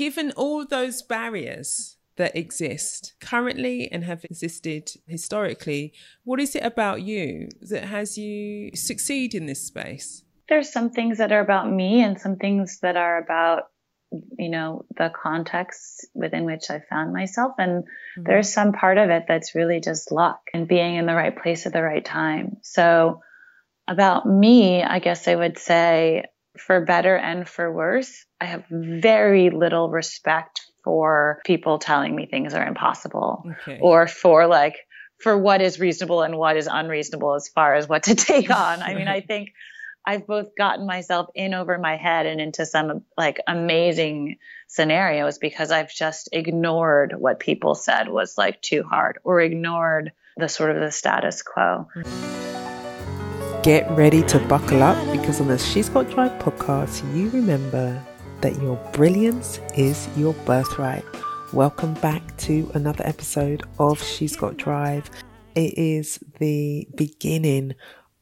[0.00, 5.92] given all those barriers that exist currently and have existed historically,
[6.24, 10.24] what is it about you that has you succeed in this space?
[10.48, 13.64] There's some things that are about me and some things that are about
[14.38, 18.22] you know the context within which I found myself and mm-hmm.
[18.24, 21.66] there's some part of it that's really just luck and being in the right place
[21.66, 22.56] at the right time.
[22.62, 23.20] So
[23.86, 26.24] about me, I guess I would say
[26.60, 32.54] for better and for worse, I have very little respect for people telling me things
[32.54, 33.78] are impossible okay.
[33.80, 34.76] or for like
[35.18, 38.82] for what is reasonable and what is unreasonable as far as what to take on.
[38.82, 39.50] I mean, I think
[40.04, 45.70] I've both gotten myself in over my head and into some like amazing scenarios because
[45.70, 50.80] I've just ignored what people said was like too hard or ignored the sort of
[50.80, 51.86] the status quo.
[53.62, 58.02] Get ready to buckle up because on the She's Got Drive podcast, you remember
[58.40, 61.04] that your brilliance is your birthright.
[61.52, 65.10] Welcome back to another episode of She's Got Drive.
[65.54, 67.74] It is the beginning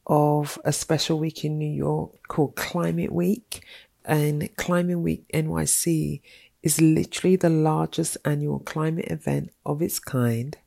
[0.09, 3.65] of a special week in New York called Climate Week.
[4.05, 6.21] And Climate Week NYC
[6.65, 10.59] is literally the largest annual climate event of its kind.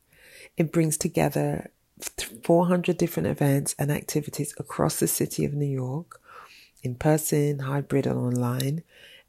[0.56, 1.70] It brings together
[2.44, 6.20] 400 different events and activities across the city of New York,
[6.82, 8.82] in person, hybrid, and online.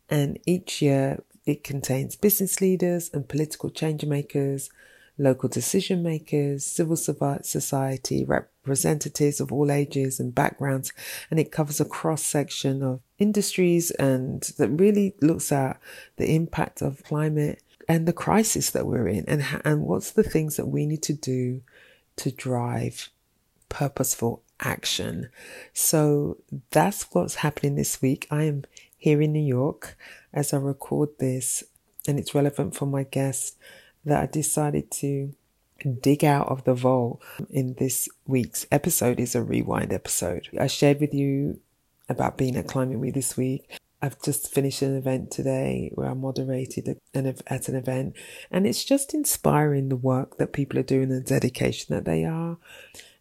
[0.10, 4.70] And each year it contains business leaders and political change makers,
[5.18, 10.92] local decision makers, civil society, representatives of all ages and backgrounds,
[11.30, 15.80] and it covers a cross section of industries and that really looks at
[16.18, 20.56] the impact of climate and the crisis that we're in and, and what's the things
[20.56, 21.62] that we need to do
[22.18, 23.10] to drive
[23.70, 25.30] purposeful action.
[25.74, 26.38] So
[26.72, 28.28] that's what's happening this week.
[28.30, 28.64] I am
[28.98, 29.98] here in New York
[30.34, 31.64] as I record this,
[32.08, 33.58] and it's relevant for my guest
[34.06, 35.34] that I decided to
[36.02, 40.48] dig out of the vault in this week's episode is a rewind episode.
[40.58, 41.60] I shared with you
[42.08, 43.80] about being at Climate Week this week.
[44.04, 48.18] I've just finished an event today where I moderated an, at an event,
[48.52, 52.26] and it's just inspiring the work that people are doing, and the dedication that they
[52.26, 52.58] are.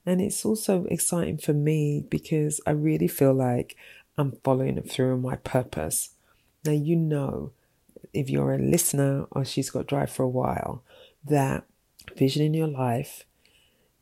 [0.04, 3.76] And it's also exciting for me because I really feel like
[4.19, 6.16] I'm following through on my purpose.
[6.65, 7.53] Now, you know,
[8.12, 10.82] if you're a listener or she's got drive for a while,
[11.25, 11.62] that
[12.16, 13.25] vision in your life,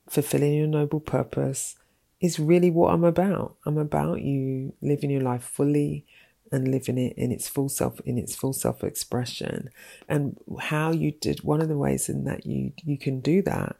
[0.09, 1.77] fulfilling your noble purpose,
[2.23, 3.57] is really what I'm about.
[3.67, 6.07] I'm about you living your life fully
[6.53, 9.71] and living it in its full self in its full self expression
[10.09, 13.77] and how you did one of the ways in that you you can do that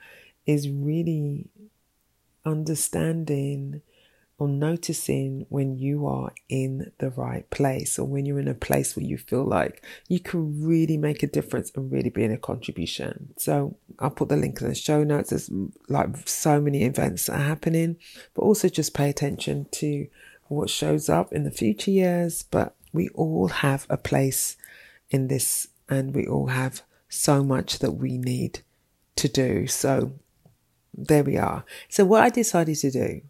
[0.47, 1.49] is really
[2.45, 3.83] understanding
[4.41, 8.97] or noticing when you are in the right place or when you're in a place
[8.97, 12.39] where you feel like you can really make a difference and really be in a
[12.39, 13.35] contribution.
[13.37, 15.29] So I'll put the link in the show notes.
[15.29, 15.51] There's
[15.91, 17.97] like so many events that are happening,
[18.33, 20.07] but also just pay attention to
[20.51, 24.57] what shows up in the future years, but we all have a place
[25.09, 28.61] in this and we all have so much that we need
[29.17, 29.67] to do.
[29.69, 30.13] So
[30.93, 31.65] there we are.
[31.89, 33.21] So what I decided to do,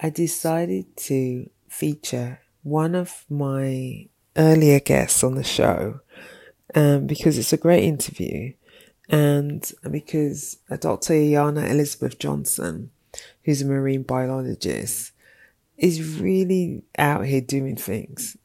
[0.00, 6.00] I decided to feature one of my earlier guests on the show
[6.74, 8.52] um, because it's a great interview
[9.08, 11.14] and because Dr.
[11.14, 12.90] Ayana Elizabeth Johnson,
[13.44, 15.12] who's a marine biologist,
[15.78, 18.36] is really out here doing things.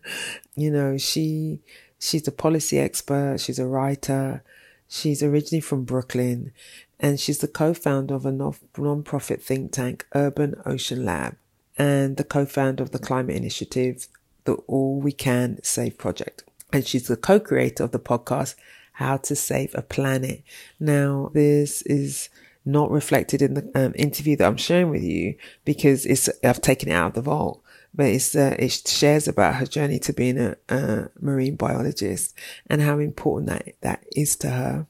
[0.56, 1.60] you know, she
[1.98, 4.42] she's a policy expert, she's a writer,
[4.88, 6.52] she's originally from Brooklyn,
[6.98, 11.36] and she's the co-founder of a non-profit think tank, Urban Ocean Lab,
[11.78, 14.08] and the co-founder of the climate initiative,
[14.44, 16.42] the All We Can Save Project.
[16.72, 18.56] And she's the co-creator of the podcast,
[18.94, 20.42] How to Save a Planet.
[20.80, 22.28] Now, this is
[22.64, 25.34] not reflected in the um, interview that I'm sharing with you
[25.64, 27.62] because it's I've taken it out of the vault.
[27.94, 32.34] But it's uh, it shares about her journey to being a, a marine biologist
[32.66, 34.86] and how important that that is to her.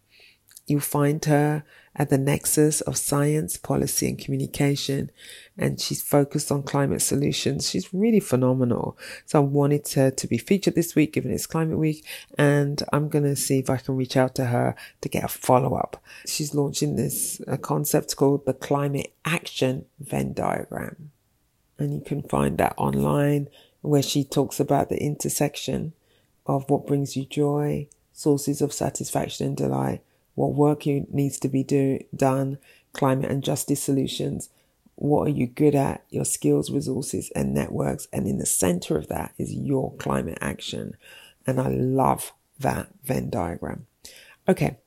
[0.66, 5.10] You'll find her at the nexus of science, policy, and communication.
[5.58, 7.68] And she's focused on climate solutions.
[7.68, 8.96] She's really phenomenal.
[9.26, 12.06] So I wanted her to be featured this week, given it's climate week.
[12.38, 15.28] And I'm going to see if I can reach out to her to get a
[15.28, 16.02] follow up.
[16.26, 21.10] She's launching this a concept called the climate action Venn diagram.
[21.78, 23.48] And you can find that online
[23.82, 25.92] where she talks about the intersection
[26.46, 30.02] of what brings you joy, sources of satisfaction and delight,
[30.34, 32.58] what work needs to be do, done,
[32.92, 34.50] climate and justice solutions.
[34.94, 36.04] What are you good at?
[36.10, 38.08] Your skills, resources, and networks.
[38.12, 40.96] And in the center of that is your climate action.
[41.46, 43.86] And I love that Venn diagram.
[44.48, 44.78] Okay,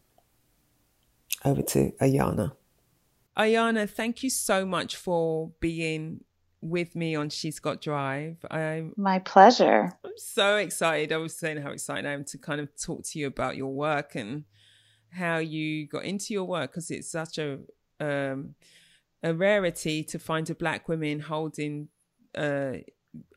[1.44, 2.54] over to Ayana.
[3.38, 6.24] Ayana, thank you so much for being
[6.62, 8.38] with me on She's Got Drive.
[8.50, 9.92] I'm my pleasure.
[10.04, 11.12] I'm so excited.
[11.12, 13.72] I was saying how excited I am to kind of talk to you about your
[13.72, 14.46] work and
[15.16, 17.60] how you got into your work because it's such a
[18.00, 18.56] um,
[19.24, 21.88] a rarity to find a black woman holding
[22.38, 22.74] uh,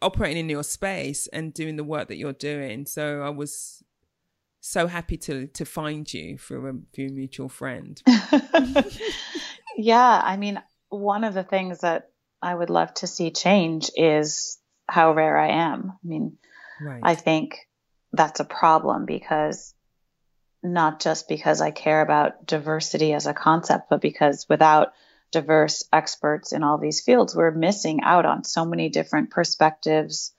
[0.02, 2.86] operating in your space and doing the work that you're doing.
[2.86, 3.82] So I was
[4.60, 8.02] so happy to to find you through a, through a mutual friend.
[9.76, 12.10] yeah, I mean, one of the things that
[12.42, 14.58] I would love to see change is
[14.88, 15.92] how rare I am.
[15.92, 16.38] I mean,
[16.80, 17.00] right.
[17.02, 17.58] I think
[18.12, 19.74] that's a problem because
[20.72, 24.92] not just because I care about diversity as a concept, but because without
[25.30, 30.32] diverse experts in all these fields, we're missing out on so many different perspectives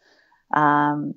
[0.54, 1.16] um,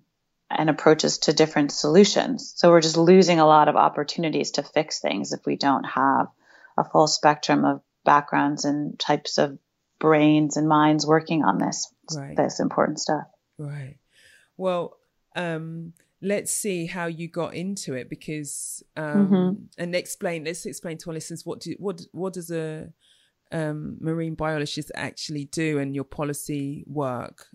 [0.50, 2.52] and approaches to different solutions.
[2.56, 6.28] So we're just losing a lot of opportunities to fix things if we don't have
[6.76, 9.58] a full spectrum of backgrounds and types of
[9.98, 12.36] brains and minds working on this right.
[12.36, 13.24] this important stuff.
[13.56, 13.96] Right.
[14.56, 14.96] Well,
[15.36, 15.92] um,
[16.22, 19.62] let's see how you got into it because um, mm-hmm.
[19.76, 20.44] and explain.
[20.44, 22.92] Let's explain to our listeners what do what what does a
[23.50, 27.46] um, marine biologist actually do and your policy work.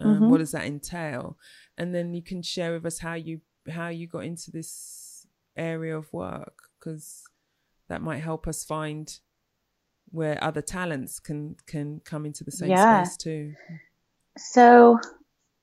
[0.00, 0.30] Um, mm-hmm.
[0.30, 1.36] What does that entail?
[1.76, 3.40] And then you can share with us how you
[3.70, 5.26] how you got into this
[5.56, 7.22] area of work because
[7.88, 9.18] that might help us find
[10.10, 13.02] where other talents can can come into the same yeah.
[13.02, 13.54] space too.
[14.38, 14.98] So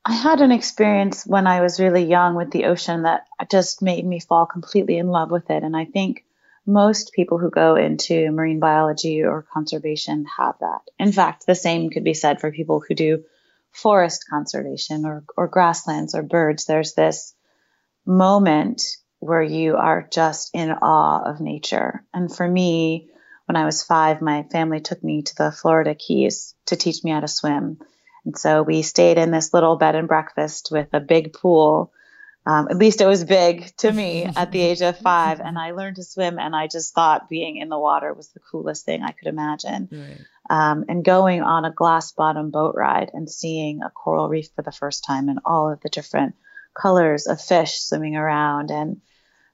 [0.05, 4.05] I had an experience when I was really young with the ocean that just made
[4.05, 5.63] me fall completely in love with it.
[5.63, 6.25] And I think
[6.65, 10.81] most people who go into marine biology or conservation have that.
[10.97, 13.23] In fact, the same could be said for people who do
[13.71, 16.65] forest conservation or, or grasslands or birds.
[16.65, 17.33] There's this
[18.05, 18.81] moment
[19.19, 22.05] where you are just in awe of nature.
[22.13, 23.09] And for me,
[23.45, 27.11] when I was five, my family took me to the Florida Keys to teach me
[27.11, 27.79] how to swim.
[28.25, 31.91] And so we stayed in this little bed and breakfast with a big pool.
[32.45, 35.39] Um, at least it was big to me at the age of five.
[35.39, 38.39] And I learned to swim, and I just thought being in the water was the
[38.39, 39.89] coolest thing I could imagine.
[39.91, 40.21] Right.
[40.49, 44.63] Um, and going on a glass bottom boat ride and seeing a coral reef for
[44.63, 46.35] the first time and all of the different
[46.73, 49.01] colors of fish swimming around and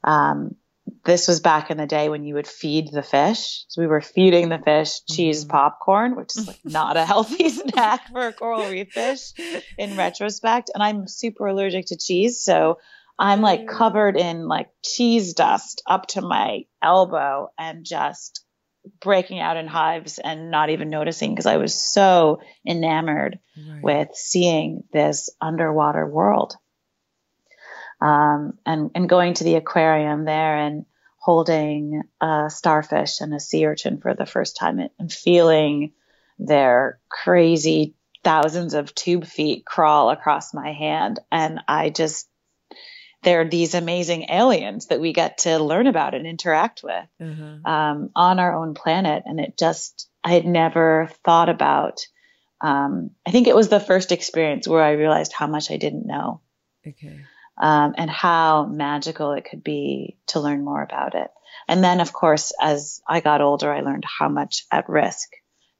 [0.03, 0.55] um,
[1.05, 3.65] this was back in the day when you would feed the fish.
[3.67, 5.51] So we were feeding the fish cheese mm-hmm.
[5.51, 9.33] popcorn, which is like not a healthy snack for a coral reef fish
[9.77, 10.71] in retrospect.
[10.73, 12.43] And I'm super allergic to cheese.
[12.43, 12.79] So
[13.17, 13.67] I'm like mm.
[13.67, 18.43] covered in like cheese dust up to my elbow and just
[19.01, 23.83] breaking out in hives and not even noticing because I was so enamored right.
[23.83, 26.55] with seeing this underwater world
[28.05, 30.85] um, and and going to the aquarium there and
[31.17, 35.91] holding a starfish and a sea urchin for the first time and feeling
[36.37, 42.29] their crazy thousands of tube feet crawl across my hand and I just
[43.23, 47.65] they're these amazing aliens that we get to learn about and interact with mm-hmm.
[47.65, 49.23] um, on our own planet.
[49.25, 52.05] And it just, I had never thought about.
[52.61, 56.05] Um, I think it was the first experience where I realized how much I didn't
[56.05, 56.41] know.
[56.85, 57.19] Okay
[57.57, 61.31] um, and how magical it could be to learn more about it.
[61.67, 65.29] And then, of course, as I got older, I learned how much at risk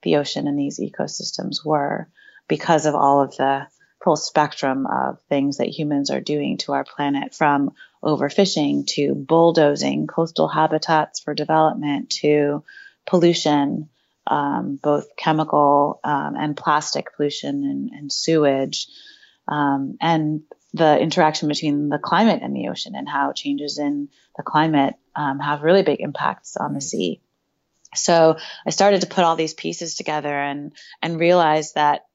[0.01, 2.08] the ocean and these ecosystems were
[2.48, 3.67] because of all of the
[4.03, 10.05] full spectrum of things that humans are doing to our planet from overfishing to bulldozing
[10.05, 12.63] coastal habitats for development to
[13.08, 13.89] pollution,
[14.27, 18.88] um, both chemical um, and plastic pollution and, and sewage.
[19.48, 20.44] Um, and
[20.75, 25.39] the interaction between the climate and the ocean and how changes in the climate um,
[25.39, 27.22] have really big impacts on the sea.
[27.96, 32.05] So I started to put all these pieces together and and realize that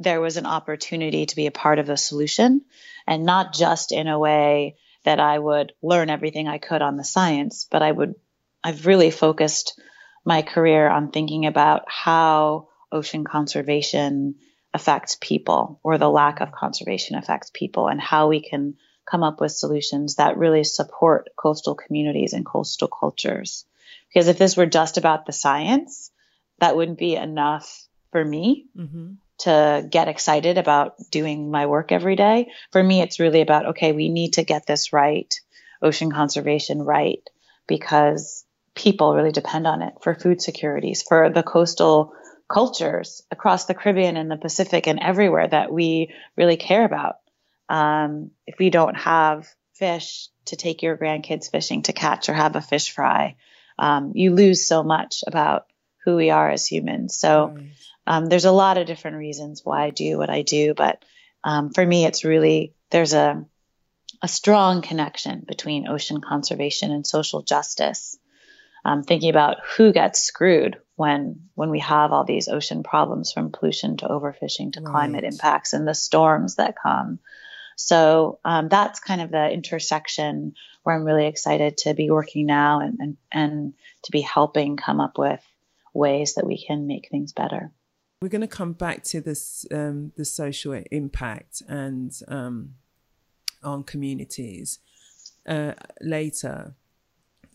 [0.00, 2.62] there was an opportunity to be a part of the solution
[3.06, 7.04] and not just in a way that I would learn everything I could on the
[7.04, 8.16] science, but I would
[8.64, 9.80] I've really focused
[10.24, 14.36] my career on thinking about how ocean conservation
[14.74, 18.74] affects people or the lack of conservation affects people and how we can
[19.04, 23.64] come up with solutions that really support coastal communities and coastal cultures.
[24.08, 26.10] Because if this were just about the science,
[26.58, 29.14] that wouldn't be enough for me mm-hmm.
[29.38, 32.50] to get excited about doing my work every day.
[32.70, 35.34] For me, it's really about, okay, we need to get this right,
[35.80, 37.28] ocean conservation right,
[37.66, 42.14] because people really depend on it for food securities, for the coastal
[42.52, 47.16] cultures across the Caribbean and the Pacific and everywhere that we really care about.
[47.68, 52.56] Um, if we don't have fish to take your grandkids fishing to catch or have
[52.56, 53.36] a fish fry,
[53.78, 55.66] um, you lose so much about
[56.04, 57.14] who we are as humans.
[57.16, 57.56] So
[58.06, 61.04] um, there's a lot of different reasons why I do what I do, but
[61.44, 63.44] um, for me, it's really there's a
[64.22, 68.16] a strong connection between ocean conservation and social justice.
[68.84, 73.50] Um, thinking about who gets screwed when when we have all these ocean problems from
[73.50, 74.90] pollution to overfishing to right.
[74.92, 77.18] climate impacts and the storms that come.
[77.76, 82.80] So um, that's kind of the intersection where I'm really excited to be working now
[82.80, 85.42] and, and, and to be helping come up with
[85.92, 87.72] ways that we can make things better.
[88.20, 92.74] We're going to come back to this um, the social impact and um,
[93.64, 94.78] on communities
[95.48, 96.76] uh, later,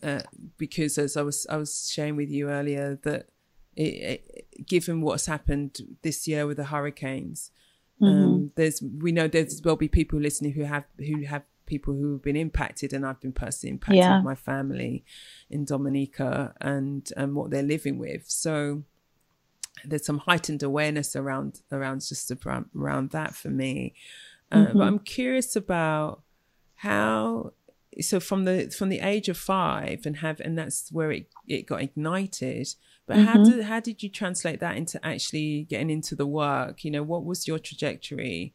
[0.02, 0.20] uh,
[0.58, 3.30] because as I was I was sharing with you earlier that
[3.82, 7.50] it, it, given what's happened this year with the hurricanes,
[8.00, 8.24] Mm-hmm.
[8.24, 12.12] Um, there's we know there's will be people listening who have who have people who
[12.12, 13.98] have been impacted, and I've been personally impacted.
[13.98, 14.22] Yeah.
[14.22, 15.04] My family
[15.50, 18.28] in Dominica and and what they're living with.
[18.28, 18.84] So
[19.84, 23.94] there's some heightened awareness around around just around, around that for me.
[24.50, 24.78] Uh, mm-hmm.
[24.78, 26.22] But I'm curious about
[26.76, 27.52] how
[28.00, 31.66] so from the from the age of five and have and that's where it, it
[31.66, 32.68] got ignited
[33.08, 33.26] but mm-hmm.
[33.26, 36.84] how did how did you translate that into actually getting into the work?
[36.84, 38.54] You know, what was your trajectory,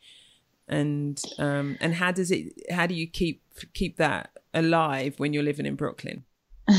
[0.68, 3.42] and um, and how does it how do you keep
[3.74, 6.24] keep that alive when you're living in Brooklyn?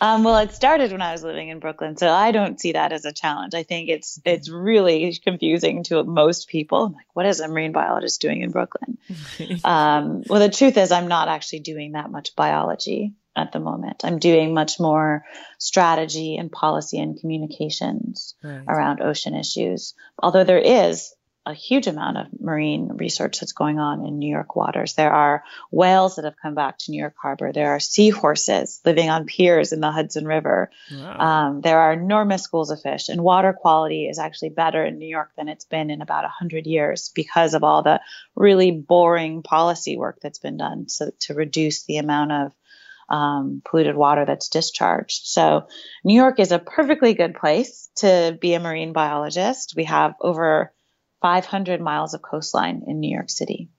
[0.00, 2.92] um, well, it started when I was living in Brooklyn, so I don't see that
[2.92, 3.54] as a challenge.
[3.54, 6.86] I think it's it's really confusing to most people.
[6.86, 8.98] I'm like, what is a marine biologist doing in Brooklyn?
[9.64, 14.04] um, well, the truth is, I'm not actually doing that much biology at the moment.
[14.04, 15.24] I'm doing much more
[15.58, 18.64] strategy and policy and communications right.
[18.66, 19.94] around ocean issues.
[20.18, 21.14] Although there is
[21.46, 24.94] a huge amount of marine research that's going on in New York waters.
[24.94, 27.52] There are whales that have come back to New York Harbor.
[27.52, 30.72] There are seahorses living on piers in the Hudson River.
[30.92, 31.18] Wow.
[31.18, 35.06] Um, there are enormous schools of fish, and water quality is actually better in New
[35.06, 38.00] York than it's been in about 100 years because of all the
[38.34, 42.52] really boring policy work that's been done so, to reduce the amount of
[43.08, 45.26] um, polluted water that's discharged.
[45.26, 45.66] So
[46.04, 49.74] New York is a perfectly good place to be a marine biologist.
[49.76, 50.72] We have over
[51.22, 53.70] 500 miles of coastline in New York City.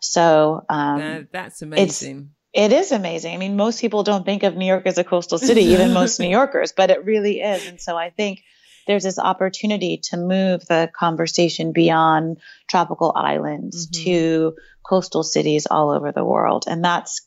[0.00, 2.30] So um, that's amazing.
[2.52, 3.34] It is amazing.
[3.34, 6.18] I mean, most people don't think of New York as a coastal city, even most
[6.18, 7.66] New Yorkers, but it really is.
[7.66, 8.42] And so I think
[8.86, 12.38] there's this opportunity to move the conversation beyond
[12.68, 14.04] tropical islands mm-hmm.
[14.04, 16.64] to coastal cities all over the world.
[16.66, 17.20] And that's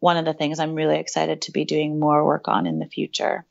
[0.00, 2.86] one of the things I'm really excited to be doing more work on in the
[2.86, 3.46] future.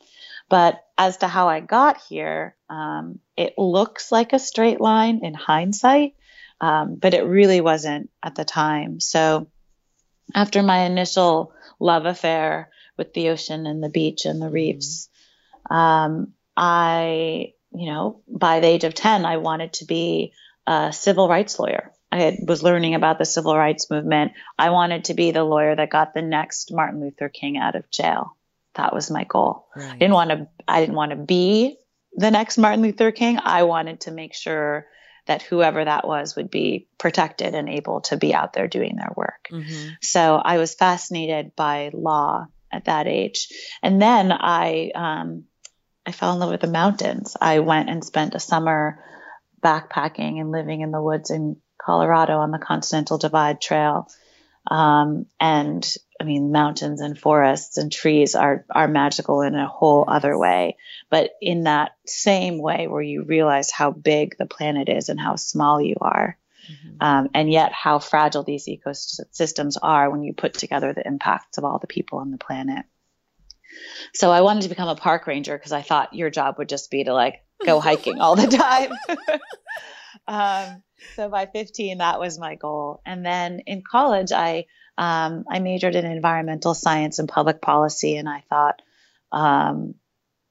[0.50, 5.36] But as to how I got here, um, it looks like a straight line in
[5.36, 6.15] hindsight,
[6.60, 9.00] um, but it really wasn't at the time.
[9.00, 9.48] So
[10.34, 15.08] after my initial love affair with the ocean and the beach and the reefs,
[15.70, 20.34] um, I, you know, by the age of 10, I wanted to be
[20.65, 21.94] a civil rights lawyer.
[22.12, 24.32] I had, was learning about the civil rights movement.
[24.58, 27.89] I wanted to be the lawyer that got the next Martin Luther King out of
[27.92, 28.36] jail.
[28.75, 29.68] That was my goal.
[29.75, 29.92] Right.
[29.92, 31.78] I didn't want to, I didn't want to be
[32.13, 33.39] the next Martin Luther King.
[33.44, 34.88] I wanted to make sure
[35.28, 39.12] that whoever that was would be protected and able to be out there doing their
[39.16, 39.48] work.
[39.51, 39.89] Mm-hmm.
[40.01, 43.50] So I was fascinated by law at that age.
[43.84, 45.44] And then I, um,
[46.06, 47.38] I fell in love with the mountains.
[47.39, 49.04] I went and spent a summer
[49.63, 51.58] backpacking and living in the woods in
[51.89, 54.08] Colorado on the Continental Divide Trail.
[54.69, 55.84] Um, and
[56.22, 60.77] I mean, mountains and forests and trees are, are magical in a whole other way.
[61.10, 65.36] But in that same way where you realize how big the planet is and how
[65.36, 66.38] small you are.
[66.72, 66.98] Mm-hmm.
[67.00, 71.63] Um, and yet how fragile these ecosystems are when you put together the impacts of
[71.63, 72.86] all the people on the planet.
[74.13, 76.91] So I wanted to become a park ranger because I thought your job would just
[76.91, 78.91] be to like go hiking all the time.
[80.27, 80.84] um,
[81.15, 83.01] so by 15, that was my goal.
[83.06, 84.65] And then in college, I
[84.98, 88.82] um, I majored in environmental science and public policy, and I thought
[89.32, 89.96] um,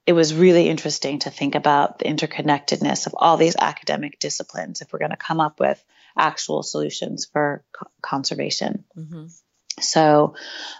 [0.07, 4.91] it was really interesting to think about the interconnectedness of all these academic disciplines if
[4.91, 5.85] we're going to come up with
[6.17, 8.85] actual solutions for co- conservation.
[8.97, 9.27] Mm-hmm.
[9.81, 10.35] So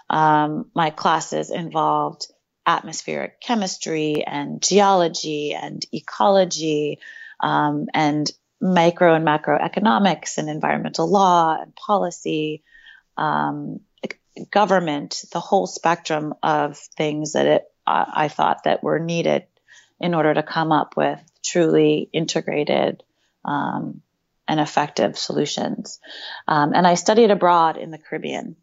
[0.09, 2.25] um, my classes involved
[2.65, 6.99] atmospheric chemistry and geology and ecology
[7.39, 12.63] um, and micro and macroeconomics and environmental law and policy,
[13.17, 13.79] um,
[14.51, 19.45] government, the whole spectrum of things that it, I thought that were needed
[19.99, 23.03] in order to come up with truly integrated
[23.43, 24.01] um,
[24.47, 25.99] and effective solutions.
[26.47, 28.55] Um, and I studied abroad in the Caribbean.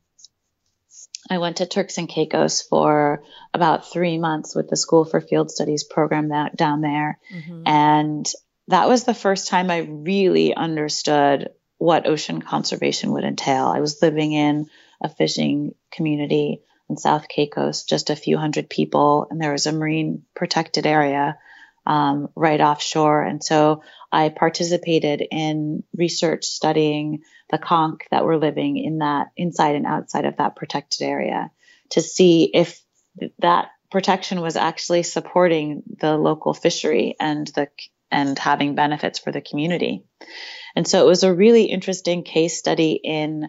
[1.29, 5.51] I went to Turks and Caicos for about three months with the School for Field
[5.51, 7.19] Studies program that, down there.
[7.35, 7.63] Mm-hmm.
[7.67, 8.33] And
[8.69, 13.67] that was the first time I really understood what ocean conservation would entail.
[13.67, 14.69] I was living in
[15.03, 19.73] a fishing community in South Caicos, just a few hundred people, and there was a
[19.73, 21.37] marine protected area
[21.85, 23.23] um, right offshore.
[23.23, 29.77] And so I participated in research studying the conch that were living in that inside
[29.77, 31.51] and outside of that protected area
[31.91, 32.81] to see if
[33.39, 37.69] that protection was actually supporting the local fishery and the
[38.11, 40.05] and having benefits for the community.
[40.75, 43.49] And so it was a really interesting case study in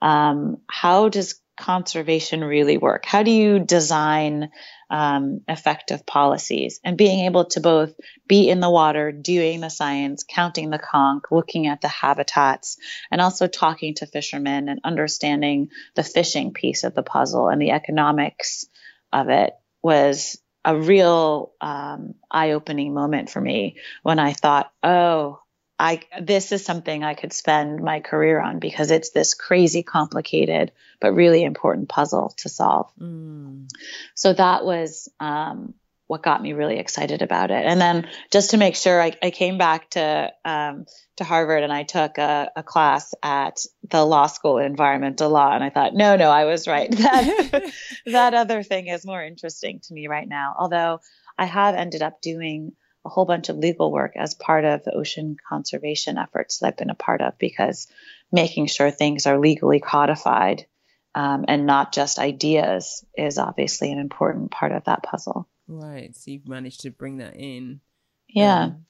[0.00, 3.04] um, how does conservation really work?
[3.04, 4.50] How do you design
[4.90, 7.94] um, effective policies and being able to both
[8.26, 12.78] be in the water, doing the science, counting the conch, looking at the habitats,
[13.10, 17.70] and also talking to fishermen and understanding the fishing piece of the puzzle and the
[17.70, 18.66] economics
[19.12, 25.40] of it was a real um, eye-opening moment for me when I thought, oh,
[25.78, 30.70] I this is something I could spend my career on because it's this crazy complicated
[31.00, 32.92] but really important puzzle to solve.
[33.00, 33.68] Mm.
[34.14, 35.74] So that was um,
[36.12, 37.64] what got me really excited about it.
[37.64, 40.84] And then just to make sure, I, I came back to um,
[41.16, 45.64] to Harvard and I took a, a, class at the law school environmental law, and
[45.64, 46.90] I thought, no, no, I was right.
[47.02, 47.72] That
[48.06, 50.54] that other thing is more interesting to me right now.
[50.58, 51.00] Although
[51.38, 52.72] I have ended up doing
[53.06, 56.76] a whole bunch of legal work as part of the ocean conservation efforts that I've
[56.76, 57.86] been a part of because
[58.30, 60.66] making sure things are legally codified
[61.14, 65.48] um, and not just ideas is obviously an important part of that puzzle.
[65.72, 66.14] Right.
[66.14, 67.80] So you've managed to bring that in.
[68.28, 68.62] Yeah.
[68.64, 68.86] Um,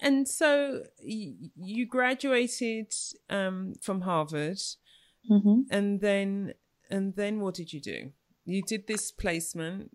[0.00, 2.92] and so you graduated
[3.30, 4.58] um, from Harvard,
[5.30, 5.60] mm-hmm.
[5.70, 6.54] and then
[6.90, 8.10] and then what did you do?
[8.44, 9.90] You did this placement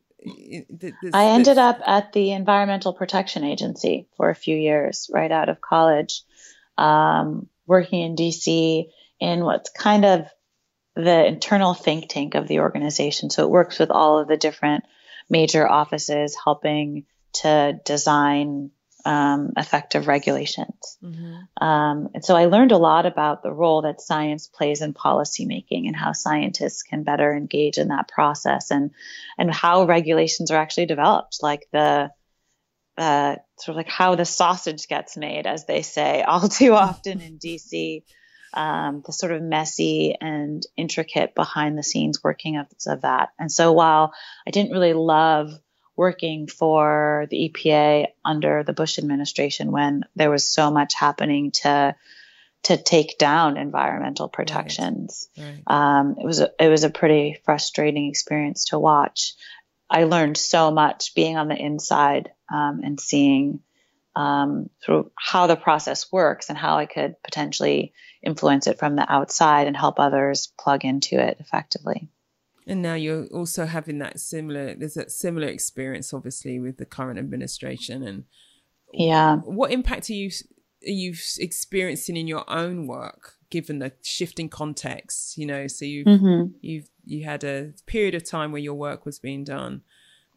[0.69, 1.57] this, I ended this...
[1.57, 6.23] up at the Environmental Protection Agency for a few years right out of college,
[6.77, 10.27] um, working in DC in what's kind of
[10.95, 13.29] the internal think tank of the organization.
[13.29, 14.83] So it works with all of the different
[15.29, 18.71] major offices helping to design
[19.05, 20.97] um, effective regulations.
[21.03, 21.65] Mm-hmm.
[21.65, 25.87] Um, and so I learned a lot about the role that science plays in policymaking
[25.87, 28.91] and how scientists can better engage in that process and
[29.37, 32.11] and how regulations are actually developed, like the
[32.97, 37.21] uh, sort of like how the sausage gets made, as they say all too often
[37.21, 38.03] in DC.
[38.53, 43.29] Um, the sort of messy and intricate behind the scenes working of, of that.
[43.37, 44.13] And so while
[44.47, 45.51] I didn't really love
[45.95, 51.95] working for the EPA under the Bush administration when there was so much happening to
[52.63, 55.29] to take down environmental protections.
[55.37, 55.61] Right.
[55.67, 55.99] Right.
[55.99, 59.33] Um, it was a, it was a pretty frustrating experience to watch.
[59.89, 63.61] I learned so much being on the inside um, and seeing
[64.15, 67.93] um, through how the process works and how I could potentially
[68.23, 72.09] influence it from the outside and help others plug into it effectively.
[72.67, 77.17] And now you're also having that similar, there's that similar experience, obviously, with the current
[77.17, 78.03] administration.
[78.03, 78.25] And
[78.93, 80.29] yeah, what impact are you
[80.85, 85.37] are you experiencing in your own work, given the shifting context?
[85.37, 86.51] You know, so you've mm-hmm.
[86.61, 89.81] you've you had a period of time where your work was being done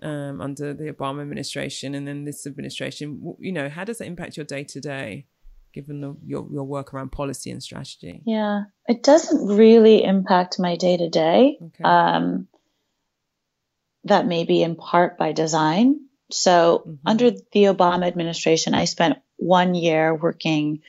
[0.02, 3.34] um, under the Obama administration, and then this administration.
[3.38, 5.26] You know, how does that impact your day to day?
[5.72, 8.20] given the, your, your work around policy and strategy?
[8.26, 11.58] Yeah, it doesn't really impact my day to day.
[14.04, 16.06] That may be in part by design.
[16.30, 17.06] So mm-hmm.
[17.06, 20.80] under the Obama administration, I spent one year working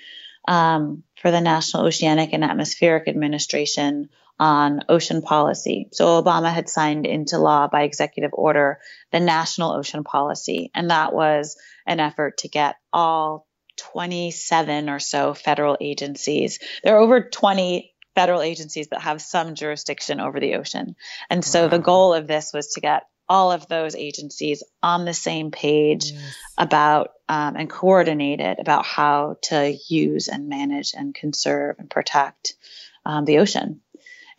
[0.47, 5.87] um, for the National Oceanic and Atmospheric Administration on ocean policy.
[5.91, 8.79] So Obama had signed into law by executive order
[9.11, 15.33] the National Ocean Policy, and that was an effort to get all 27 or so
[15.33, 16.59] federal agencies.
[16.83, 20.95] There are over 20 federal agencies that have some jurisdiction over the ocean.
[21.29, 21.67] And so wow.
[21.69, 26.11] the goal of this was to get all of those agencies on the same page
[26.11, 26.35] yes.
[26.57, 32.53] about um, and coordinated about how to use and manage and conserve and protect
[33.05, 33.81] um, the ocean.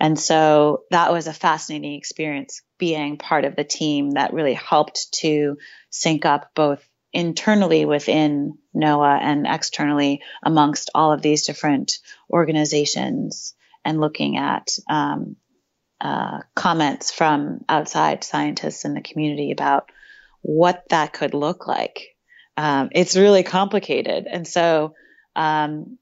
[0.00, 5.12] And so that was a fascinating experience being part of the team that really helped
[5.20, 5.58] to
[5.90, 11.98] sync up both internally within NOAA and externally amongst all of these different
[12.30, 13.54] organizations
[13.84, 15.36] and looking at um,
[16.00, 19.90] uh, comments from outside scientists in the community about
[20.42, 22.16] what that could look like.
[22.56, 24.26] Um, it's really complicated.
[24.30, 24.94] And so
[25.36, 25.98] um,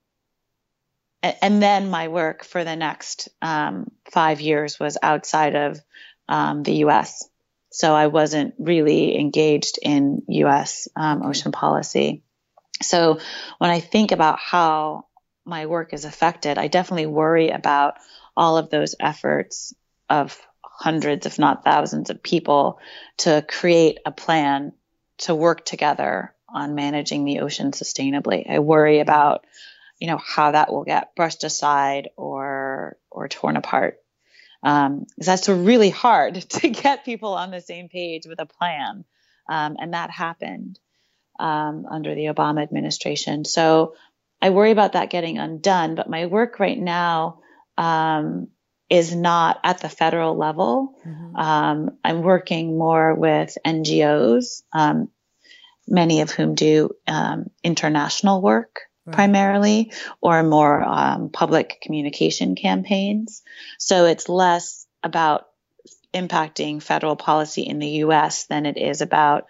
[1.23, 5.81] and then my work for the next um, five years was outside of
[6.29, 7.29] um, the U.S.
[7.71, 10.89] So I wasn't really engaged in U.S.
[10.97, 12.23] Um, ocean policy.
[12.83, 13.21] So
[13.59, 15.07] when I think about how
[15.45, 17.95] my work is affected, I definitely worry about
[18.37, 19.75] all of those efforts
[20.09, 22.81] of hundreds, if not thousands, of people
[23.19, 24.73] to create a plan
[25.19, 28.51] to work together on managing the ocean sustainably.
[28.51, 29.47] I worry about
[30.03, 34.01] you know, how that will get brushed aside or, or torn apart.
[34.65, 39.05] Um, that's really hard to get people on the same page with a plan.
[39.49, 40.81] Um, and that happened,
[41.39, 43.45] um, under the Obama administration.
[43.45, 43.95] So
[44.41, 47.39] I worry about that getting undone, but my work right now,
[47.79, 48.49] um,
[48.91, 50.99] is not at the federal level.
[51.07, 51.37] Mm-hmm.
[51.37, 55.11] Um, I'm working more with NGOs, um,
[55.87, 56.91] many of whom do
[57.63, 63.43] international work primarily or more um, public communication campaigns.
[63.79, 65.49] So it's less about
[66.15, 69.47] impacting federal policy in the US than it is about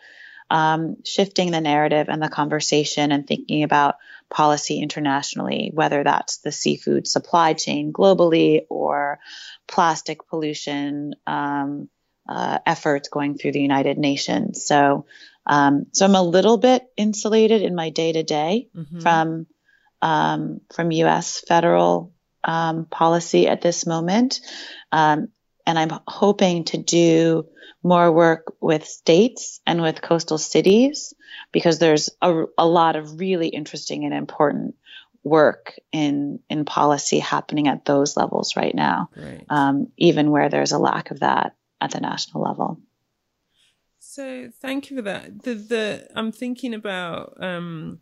[0.51, 3.97] um, shifting the narrative and the conversation and thinking about
[4.31, 9.19] policy internationally, whether that's the seafood supply chain globally or
[9.67, 11.89] plastic pollution um,
[12.29, 14.65] uh, efforts going through the United Nations.
[14.65, 15.07] So
[15.47, 18.69] um, so I'm a little bit insulated in my day to day
[19.01, 19.47] from
[20.01, 21.41] um, from U.S.
[21.47, 22.13] federal
[22.45, 24.41] um, policy at this moment,
[24.91, 25.29] um,
[25.67, 27.47] and I'm hoping to do
[27.83, 31.15] more work with states and with coastal cities
[31.51, 34.77] because there's a, a lot of really interesting and important
[35.25, 39.45] work in in policy happening at those levels right now, right.
[39.49, 42.81] Um, even where there's a lack of that at the national level.
[44.13, 45.43] So thank you for that.
[45.43, 48.01] The the I'm thinking about um,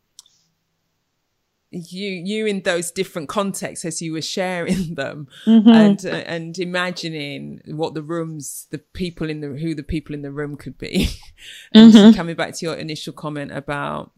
[1.71, 5.69] you you in those different contexts as you were sharing them mm-hmm.
[5.69, 10.23] and uh, and imagining what the rooms the people in the who the people in
[10.23, 11.11] the room could be
[11.75, 12.17] and mm-hmm.
[12.17, 14.11] coming back to your initial comment about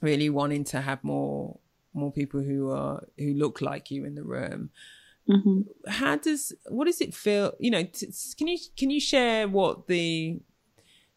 [0.00, 1.58] really wanting to have more
[1.94, 4.70] more people who are who look like you in the room
[5.28, 5.62] mm-hmm.
[5.90, 9.88] how does what does it feel you know t- can you can you share what
[9.88, 10.40] the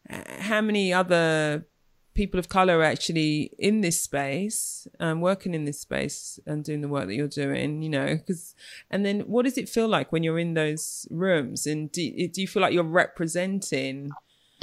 [0.08, 1.66] how many other
[2.14, 6.80] people of color are actually in this space, um, working in this space and doing
[6.80, 8.54] the work that you're doing, you know, because,
[8.90, 11.66] and then what does it feel like when you're in those rooms?
[11.66, 14.10] And do, do you feel like you're representing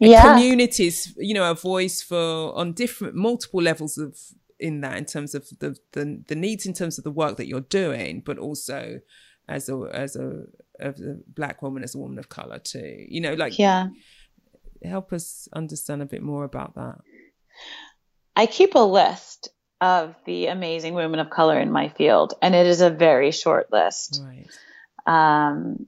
[0.00, 0.22] yeah.
[0.22, 4.18] communities, you know, a voice for on different, multiple levels of
[4.58, 7.46] in that in terms of the, the, the needs in terms of the work that
[7.46, 9.00] you're doing, but also
[9.48, 10.44] as a, as a,
[10.82, 13.88] as the black woman, as a woman of color too, you know, like, yeah
[14.84, 16.98] help us understand a bit more about that.
[18.34, 19.48] I keep a list
[19.80, 23.72] of the amazing women of color in my field, and it is a very short
[23.72, 24.22] list.
[24.24, 24.48] Right.
[25.06, 25.86] Um,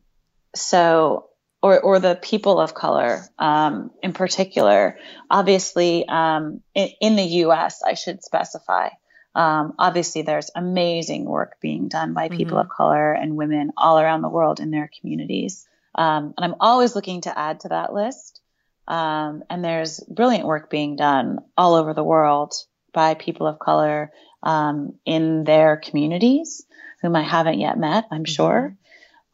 [0.55, 1.31] so,
[1.63, 4.99] or or the people of color um, in particular.
[5.31, 8.91] Obviously, um, in, in, the U.S., I should specify.
[9.35, 12.71] Um, obviously, there's amazing work being done by people mm-hmm.
[12.71, 15.67] of color and women all around the world in their communities.
[15.95, 18.41] Um, and I'm always looking to add to that list.
[18.87, 22.55] Um, and there's brilliant work being done all over the world
[22.93, 26.65] by people of color um, in their communities,
[27.01, 28.33] whom I haven't yet met, I'm mm-hmm.
[28.33, 28.77] sure.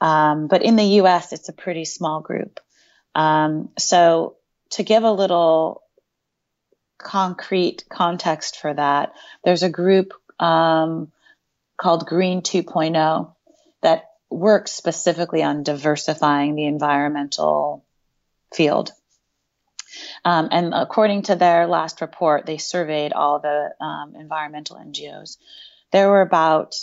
[0.01, 2.61] Um, but in the US, it's a pretty small group.
[3.15, 4.37] Um, so
[4.71, 5.83] to give a little
[7.03, 9.13] concrete context for that,
[9.45, 11.11] there's a group um,
[11.77, 13.33] called Green 2.0
[13.83, 17.85] that works specifically on diversifying the environmental
[18.55, 18.93] field.
[20.25, 25.37] Um, and according to their last report, they surveyed all the um, environmental NGOs.
[25.91, 26.77] There were about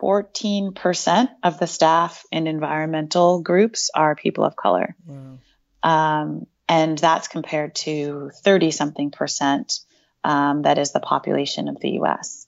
[0.00, 4.94] 14% of the staff in environmental groups are people of color.
[5.06, 5.38] Wow.
[5.82, 9.80] Um, and that's compared to 30 something percent
[10.24, 12.46] um, that is the population of the US.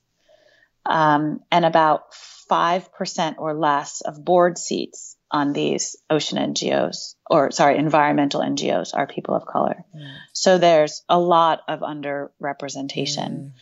[0.84, 2.12] Um, and about
[2.50, 9.06] 5% or less of board seats on these ocean NGOs or sorry, environmental NGOs are
[9.06, 9.84] people of color.
[9.94, 10.14] Mm.
[10.32, 13.28] So there's a lot of underrepresentation.
[13.28, 13.52] Mm.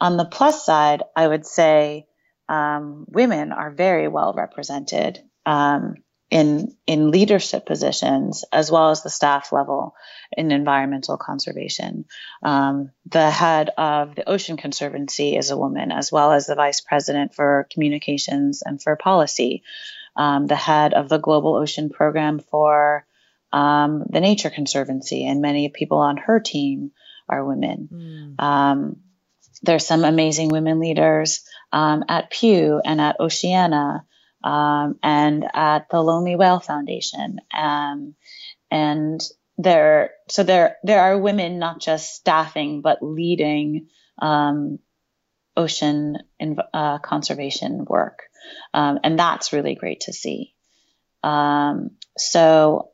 [0.00, 2.06] On the plus side, I would say
[2.48, 5.94] um, women are very well represented um,
[6.32, 9.94] in in leadership positions as well as the staff level
[10.34, 12.06] in environmental conservation.
[12.42, 16.80] Um, the head of the Ocean Conservancy is a woman, as well as the vice
[16.80, 19.62] president for communications and for policy
[20.16, 23.06] um, the head of the Global Ocean Program for
[23.52, 26.92] um, the Nature Conservancy, and many people on her team
[27.28, 27.88] are women.
[27.92, 28.42] Mm.
[28.42, 28.96] Um,
[29.62, 34.06] there's some amazing women leaders um, at Pew and at Oceana
[34.44, 37.40] um, and at the Lonely Whale Foundation.
[37.52, 38.14] Um,
[38.70, 39.20] and
[39.58, 44.78] there, so there, there are women not just staffing, but leading um,
[45.56, 48.22] ocean in, uh, conservation work.
[48.74, 50.54] Um, and that's really great to see.
[51.22, 52.90] Um, so,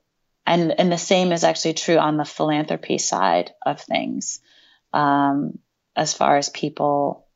[0.46, 4.40] and, and the same is actually true on the philanthropy side of things.
[4.92, 5.58] Um,
[5.94, 7.27] as far as people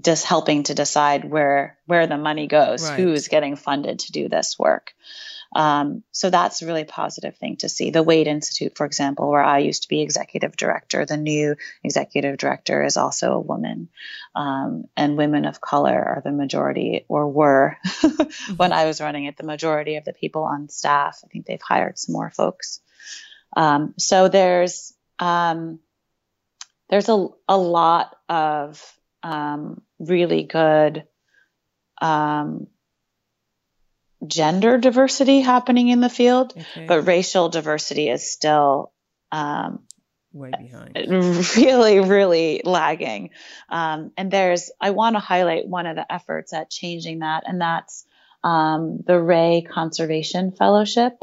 [0.00, 2.98] just helping to decide where where the money goes, right.
[2.98, 4.94] who's getting funded to do this work.
[5.54, 7.90] Um, so that's a really positive thing to see.
[7.90, 12.38] The Waitt Institute, for example, where I used to be executive director, the new executive
[12.38, 13.88] director is also a woman,
[14.34, 17.78] um, and women of color are the majority, or were
[18.56, 21.20] when I was running it, the majority of the people on staff.
[21.24, 22.80] I think they've hired some more folks.
[23.56, 25.78] Um, so there's um,
[26.90, 28.82] there's a, a lot of
[29.24, 31.04] um, really good
[32.00, 32.68] um,
[34.24, 36.86] gender diversity happening in the field, okay.
[36.86, 38.92] but racial diversity is still
[39.32, 39.80] um,
[40.32, 40.94] way behind.
[41.56, 43.30] Really, really lagging.
[43.68, 47.60] Um, and there's, I want to highlight one of the efforts at changing that, and
[47.60, 48.04] that's
[48.42, 51.14] um, the Ray Conservation Fellowship,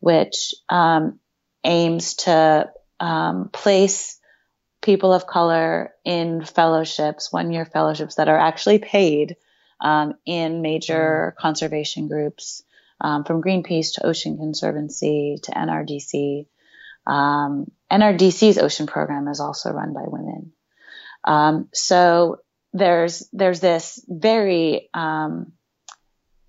[0.00, 1.18] which um,
[1.64, 4.17] aims to um, place
[4.88, 9.36] people of color in fellowships, one year fellowships that are actually paid
[9.82, 11.38] um, in major mm.
[11.38, 12.62] conservation groups,
[12.98, 16.46] um, from Greenpeace to Ocean Conservancy to NRDC.
[17.06, 20.52] Um, NRDC's ocean program is also run by women.
[21.22, 22.38] Um, so
[22.72, 25.52] there's there's this very um,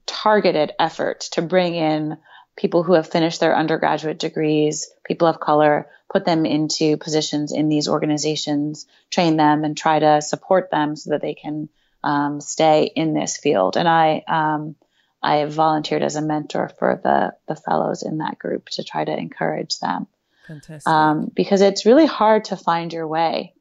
[0.06, 2.18] targeted effort to bring in
[2.56, 7.70] people who have finished their undergraduate degrees, people of color, put them into positions in
[7.70, 11.70] these organizations, train them, and try to support them so that they can
[12.04, 13.78] um, stay in this field.
[13.78, 14.76] And I um,
[15.22, 19.18] I volunteered as a mentor for the the fellows in that group to try to
[19.18, 20.08] encourage them.
[20.48, 20.92] Fantastic.
[20.92, 23.54] Um, because it's really hard to find your way.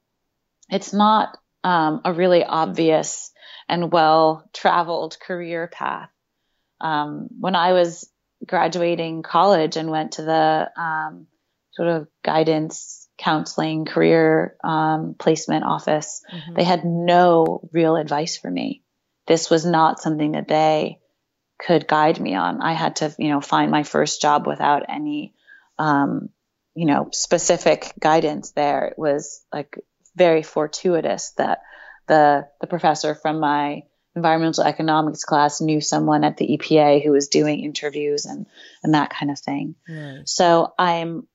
[0.71, 3.31] It's not um, a really obvious
[3.69, 6.11] and well traveled career path.
[6.81, 8.09] Um, when I was
[8.47, 11.27] graduating college and went to the um,
[11.79, 16.55] sort of guidance, counseling, career um, placement office, mm-hmm.
[16.55, 18.83] they had no real advice for me.
[19.29, 20.99] This was not something that they
[21.57, 22.61] could guide me on.
[22.61, 25.35] I had to, you know, find my first job without any,
[25.79, 26.31] um,
[26.75, 28.87] you know, specific guidance there.
[28.87, 29.79] It was like
[30.17, 31.61] very fortuitous that
[32.09, 33.83] the the professor from my
[34.17, 38.47] environmental economics class knew someone at the EPA who was doing interviews and
[38.83, 39.77] and that kind of thing.
[39.89, 40.23] Right.
[40.25, 41.29] So I'm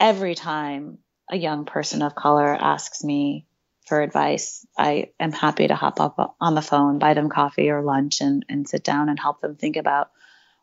[0.00, 0.98] every time
[1.30, 3.46] a young person of color asks me
[3.86, 7.82] for advice, I am happy to hop up on the phone, buy them coffee or
[7.82, 10.10] lunch and, and sit down and help them think about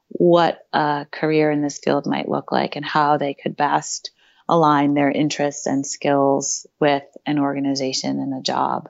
[0.09, 4.11] what a career in this field might look like and how they could best
[4.49, 8.89] align their interests and skills with an organization and a job.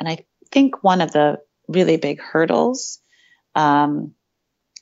[0.00, 2.98] And I think one of the really big hurdles
[3.54, 4.14] um,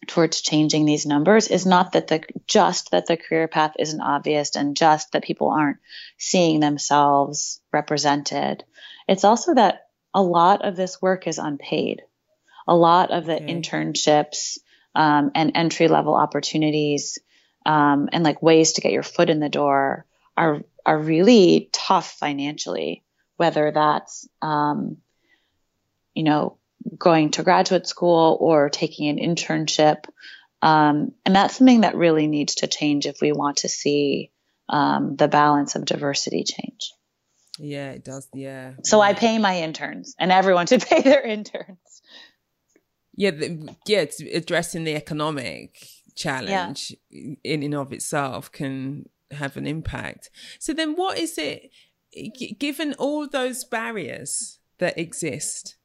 [0.06, 4.54] towards changing these numbers is not that the just that the career path isn't obvious
[4.56, 5.78] and just that people aren't
[6.18, 8.64] seeing themselves represented.
[9.08, 12.02] It's also that a lot of this work is unpaid.
[12.68, 13.46] A lot of the okay.
[13.46, 14.58] internships
[14.94, 17.18] um, and entry level opportunities
[17.64, 20.06] um, and like ways to get your foot in the door
[20.36, 23.02] are are really tough financially.
[23.36, 24.98] Whether that's um,
[26.14, 26.58] you know
[26.98, 30.04] going to graduate school or taking an internship.
[30.62, 34.30] Um, and that's something that really needs to change if we want to see
[34.68, 36.92] um, the balance of diversity change.
[37.58, 38.28] Yeah, it does.
[38.34, 38.72] Yeah.
[38.82, 39.08] So yeah.
[39.08, 42.02] I pay my interns, and everyone should pay their interns.
[43.14, 47.34] Yeah, the, yeah, it's addressing the economic challenge yeah.
[47.44, 50.30] in and of itself can have an impact.
[50.58, 51.70] So then, what is it?
[52.58, 55.76] Given all those barriers that exist,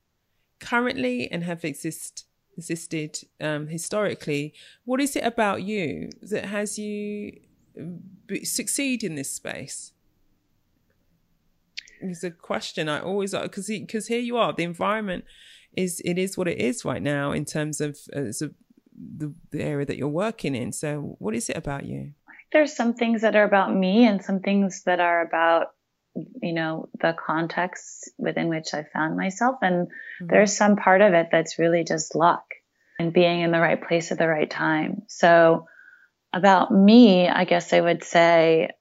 [0.61, 2.25] currently and have exist
[2.57, 4.53] existed um, historically.
[4.85, 7.39] What is it about you that has you
[7.79, 7.99] um,
[8.43, 9.93] succeed in this space?
[12.01, 14.53] It's a question I always because because here you are.
[14.53, 15.25] The environment
[15.75, 18.31] is it is what it is right now in terms of uh,
[19.17, 20.71] the, the area that you're working in.
[20.71, 22.13] So what is it about you?
[22.51, 25.73] There's some things that are about me and some things that are about
[26.15, 29.57] you know, the context within which I found myself.
[29.61, 30.27] And mm-hmm.
[30.27, 32.43] there's some part of it that's really just luck
[32.99, 35.03] and being in the right place at the right time.
[35.07, 35.67] So
[36.33, 38.71] about me, I guess I would say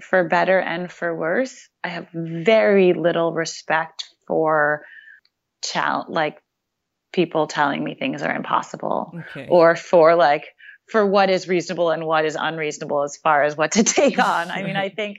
[0.00, 4.84] for better and for worse, I have very little respect for
[5.62, 6.38] chal- like
[7.12, 9.48] people telling me things are impossible okay.
[9.50, 10.44] or for like
[10.88, 14.50] for what is reasonable and what is unreasonable as far as what to take on.
[14.50, 15.18] I mean, I think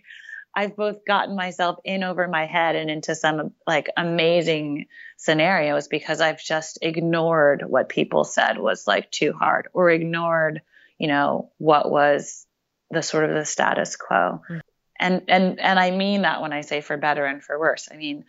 [0.56, 6.22] I've both gotten myself in over my head and into some like amazing scenarios because
[6.22, 10.62] I've just ignored what people said was like too hard or ignored,
[10.98, 12.46] you know, what was
[12.90, 14.42] the sort of the status quo.
[14.50, 14.62] Mm.
[15.02, 17.88] And and and I mean that when I say for better and for worse.
[17.92, 18.26] I mean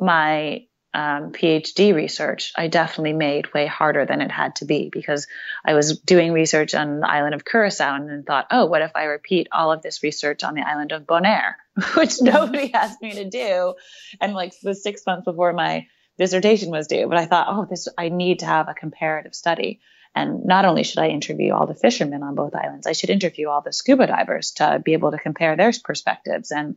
[0.00, 0.66] my
[0.98, 5.28] um, PhD research, I definitely made way harder than it had to be because
[5.64, 9.04] I was doing research on the island of Curacao and thought, oh, what if I
[9.04, 11.54] repeat all of this research on the island of Bonaire,
[11.94, 13.74] which nobody asked me to do,
[14.20, 15.86] and like the six months before my
[16.18, 17.06] dissertation was due.
[17.06, 19.78] But I thought, oh, this I need to have a comparative study.
[20.16, 23.50] And not only should I interview all the fishermen on both islands, I should interview
[23.50, 26.74] all the scuba divers to be able to compare their perspectives and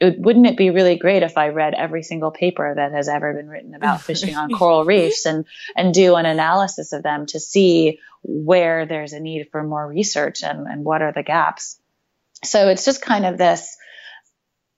[0.00, 3.34] it, wouldn't it be really great if I read every single paper that has ever
[3.34, 5.44] been written about fishing on coral reefs and
[5.76, 10.42] and do an analysis of them to see where there's a need for more research
[10.42, 11.78] and, and what are the gaps.
[12.42, 13.76] So it's just kind of this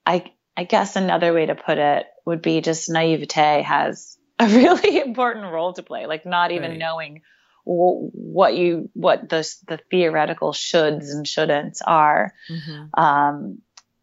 [0.05, 4.99] I I guess another way to put it would be just naivete has a really
[5.01, 6.79] important role to play, like not even right.
[6.79, 7.23] knowing
[7.65, 12.35] what you what the the theoretical shoulds and shouldn'ts are.
[12.51, 13.01] Mm-hmm.
[13.01, 13.59] Um,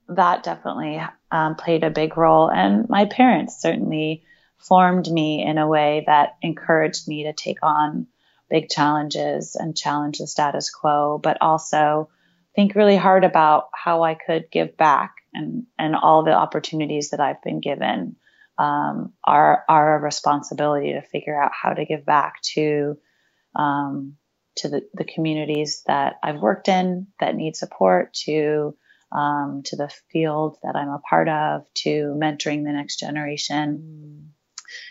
[0.10, 2.50] that definitely um, played a big role.
[2.50, 4.24] And my parents certainly
[4.58, 8.08] formed me in a way that encouraged me to take on
[8.50, 12.10] big challenges and challenge the status quo, but also
[12.56, 17.20] think really hard about how I could give back and, and all the opportunities that
[17.20, 18.16] I've been given
[18.58, 22.98] um, are, are a responsibility to figure out how to give back to,
[23.56, 24.18] um,
[24.58, 28.76] to the, the communities that I've worked in that need support, to
[29.12, 33.78] um, to the field that I'm a part of, to mentoring the next generation.
[33.84, 34.30] Mm.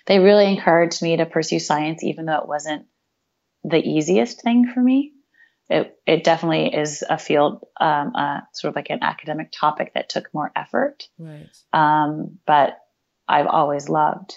[0.06, 2.86] They really encouraged me to pursue science, even though it wasn't
[3.64, 5.12] the easiest thing for me.
[5.70, 10.08] It, it definitely is a field, um, uh, sort of like an academic topic that
[10.08, 11.06] took more effort.
[11.18, 11.46] Right.
[11.72, 12.78] Um, but
[13.28, 14.34] I've always loved.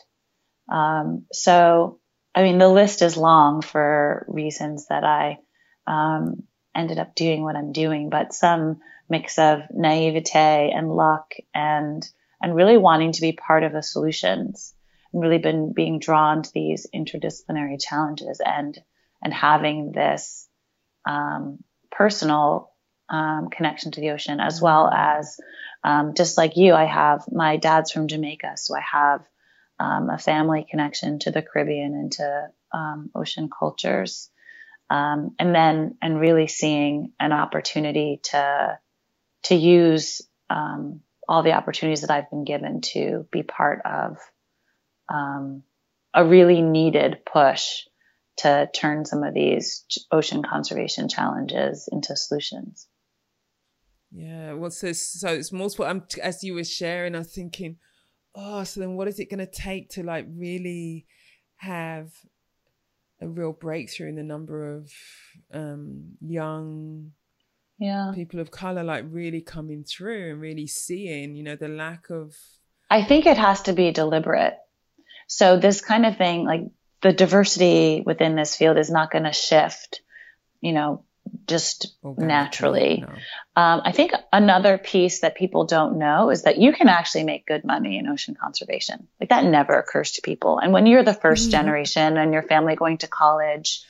[0.70, 2.00] Um, so,
[2.36, 5.39] I mean, the list is long for reasons that I
[5.88, 6.44] um,
[6.76, 12.08] ended up doing what I'm doing, but some mix of naivete and luck and
[12.41, 14.74] and really wanting to be part of the solutions
[15.13, 18.78] and really been being drawn to these interdisciplinary challenges and
[19.24, 20.47] and having this
[21.06, 21.60] um,
[21.91, 22.71] personal
[23.10, 25.38] um, connection to the ocean as well as
[25.84, 29.21] um, just like you i have my dad's from jamaica so i have
[29.80, 34.30] um, a family connection to the caribbean and to um, ocean cultures.
[34.89, 38.78] Um, and then and really seeing an opportunity to
[39.43, 44.17] to use um, all the opportunities that I've been given to be part of
[45.10, 45.63] um,
[46.13, 47.82] a really needed push
[48.38, 52.88] to turn some of these ocean conservation challenges into solutions.
[54.12, 55.86] Yeah, well, so so it's multiple.
[55.86, 57.77] I'm as you were sharing, I was thinking,
[58.36, 61.06] oh, so then what is it going to take to like really
[61.58, 62.12] have
[63.21, 64.91] a real breakthrough in the number of
[65.54, 67.12] um, young
[67.82, 72.10] yeah people of color like really coming through and really seeing you know the lack
[72.10, 72.34] of
[72.89, 74.58] i think it has to be deliberate
[75.28, 76.62] so this kind of thing like
[77.02, 80.02] the diversity within this field is not going to shift
[80.62, 81.04] you know
[81.48, 83.04] just naturally.
[83.06, 83.62] No.
[83.62, 87.46] Um, I think another piece that people don't know is that you can actually make
[87.46, 89.08] good money in ocean conservation.
[89.20, 90.60] Like that never occurs to people.
[90.60, 91.52] And when you're the 1st mm-hmm.
[91.52, 93.84] generation and your family going to college,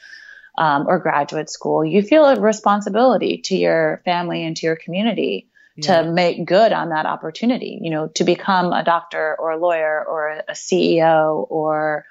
[0.58, 5.50] um, or graduate school, you feel a responsibility to your family and to your community
[5.76, 6.04] yeah.
[6.04, 10.04] to make good on that opportunity, you know, to become a doctor or a lawyer
[10.06, 12.06] or a CEO or,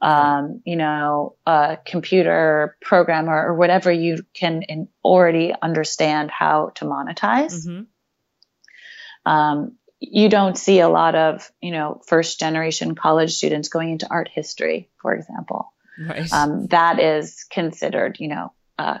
[0.00, 6.84] um, you know, a computer programmer or whatever you can in, already understand how to
[6.84, 7.66] monetize.
[7.66, 9.30] Mm-hmm.
[9.30, 14.08] Um, you don't see a lot of, you know, first generation college students going into
[14.08, 15.72] art history, for example.
[15.98, 16.32] Right.
[16.32, 19.00] Um, that is considered, you know, a,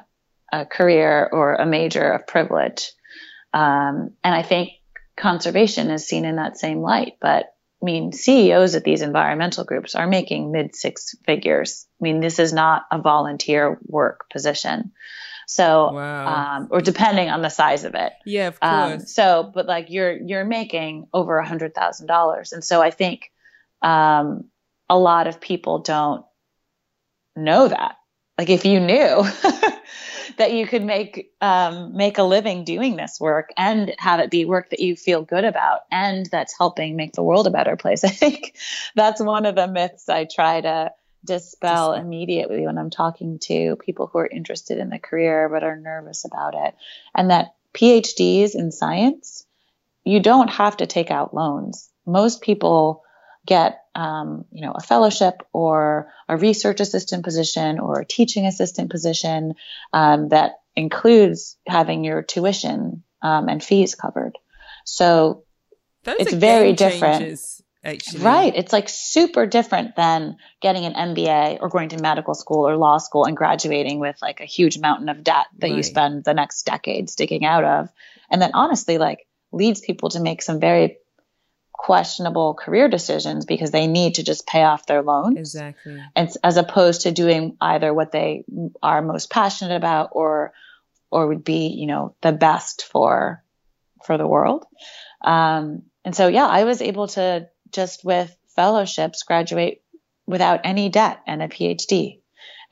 [0.52, 2.92] a, career or a major of privilege.
[3.52, 4.70] Um, and I think
[5.16, 7.14] conservation is seen in that same light.
[7.20, 7.46] But
[7.82, 11.86] I mean, CEOs at these environmental groups are making mid six figures.
[12.00, 14.92] I mean, this is not a volunteer work position.
[15.46, 16.56] So, wow.
[16.56, 18.12] um, or depending on the size of it.
[18.24, 19.02] Yeah, of um, course.
[19.02, 22.52] Um, so, but like you're, you're making over a hundred thousand dollars.
[22.52, 23.30] And so I think,
[23.82, 24.50] um,
[24.88, 26.24] a lot of people don't
[27.36, 27.96] know that.
[28.38, 29.22] like if you knew
[30.36, 34.44] that you could make um, make a living doing this work and have it be
[34.44, 38.04] work that you feel good about and that's helping make the world a better place.
[38.04, 38.56] I think
[38.94, 40.92] that's one of the myths I try to
[41.24, 45.76] dispel immediately when I'm talking to people who are interested in the career but are
[45.76, 46.74] nervous about it.
[47.14, 49.44] And that PhDs in science,
[50.04, 51.90] you don't have to take out loans.
[52.06, 53.02] Most people
[53.46, 58.90] get um, you know a fellowship or a research assistant position or a teaching assistant
[58.90, 59.54] position
[59.92, 64.36] um, that includes having your tuition um, and fees covered.
[64.84, 65.44] So
[66.04, 67.40] Those it's very different.
[67.84, 68.24] Actually.
[68.24, 68.52] Right.
[68.56, 72.98] It's like super different than getting an MBA or going to medical school or law
[72.98, 75.76] school and graduating with like a huge mountain of debt that right.
[75.76, 77.88] you spend the next decade sticking out of.
[78.28, 80.98] And then honestly, like leads people to make some very
[81.76, 85.36] questionable career decisions because they need to just pay off their loans.
[85.36, 86.02] Exactly.
[86.14, 88.44] And as opposed to doing either what they
[88.82, 90.52] are most passionate about or
[91.10, 93.42] or would be, you know, the best for
[94.04, 94.64] for the world.
[95.22, 99.82] Um, and so yeah, I was able to just with fellowships graduate
[100.26, 102.20] without any debt and a PhD.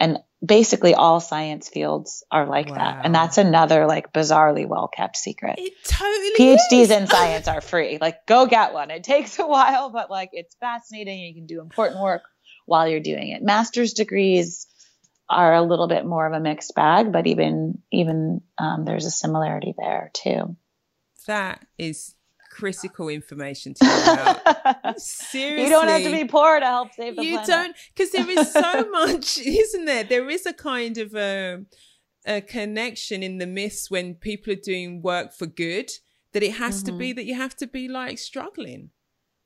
[0.01, 2.77] And basically all science fields are like wow.
[2.77, 3.05] that.
[3.05, 5.57] And that's another like bizarrely well kept secret.
[5.59, 6.91] It totally PhDs is.
[6.91, 7.99] in science are free.
[8.01, 8.91] Like go get one.
[8.91, 11.21] It takes a while, but like it's fascinating.
[11.21, 12.23] You can do important work
[12.67, 13.43] while you're doing it.
[13.43, 14.67] Master's degrees
[15.29, 19.11] are a little bit more of a mixed bag, but even even um, there's a
[19.11, 20.57] similarity there too.
[21.27, 22.15] That is
[22.55, 25.63] critical information to know Seriously.
[25.65, 27.49] You don't have to be poor to help save the you planet.
[27.49, 30.05] don't, because there is so much, isn't there?
[30.05, 31.65] There is a kind of a,
[32.27, 35.91] a connection in the myths when people are doing work for good
[36.33, 36.93] that it has mm-hmm.
[36.93, 37.17] to be mm-hmm.
[37.17, 38.91] that you have to be like struggling.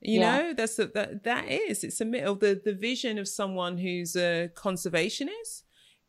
[0.01, 0.37] You yeah.
[0.37, 1.83] know, that's a, that that is.
[1.83, 5.63] It's a myth of the the vision of someone who's a conservationist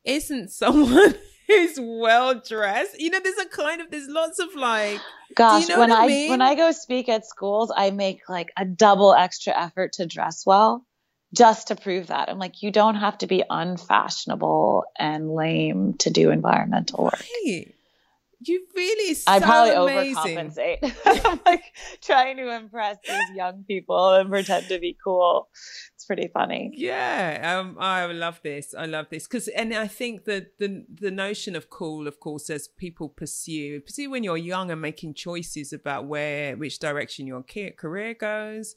[0.04, 1.14] isn't someone
[1.50, 3.00] who's well dressed.
[3.00, 5.00] You know, there's a kind of there's lots of like
[5.34, 6.30] gosh, you know when I, I mean?
[6.30, 10.44] when I go speak at schools, I make like a double extra effort to dress
[10.46, 10.86] well
[11.34, 12.28] just to prove that.
[12.28, 17.24] I'm like, you don't have to be unfashionable and lame to do environmental work.
[17.44, 17.74] Right.
[18.42, 20.16] You really so I probably amazing.
[20.16, 20.94] overcompensate.
[21.30, 21.62] I'm like
[22.00, 25.48] trying to impress these young people and pretend to be cool.
[26.00, 26.72] It's pretty funny.
[26.72, 28.74] Yeah, um, I love this.
[28.74, 32.48] I love this because, and I think that the the notion of cool, of course,
[32.48, 37.44] as people pursue pursue when you're young and making choices about where which direction your
[37.76, 38.76] career goes.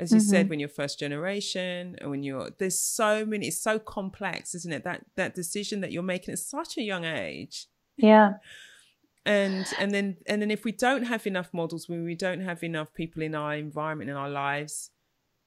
[0.00, 0.28] As you mm-hmm.
[0.28, 4.72] said, when you're first generation, and when you're there's so many, it's so complex, isn't
[4.72, 4.82] it?
[4.82, 7.68] That that decision that you're making at such a young age.
[7.96, 8.32] Yeah
[9.24, 12.64] and and then and then if we don't have enough models when we don't have
[12.64, 14.90] enough people in our environment in our lives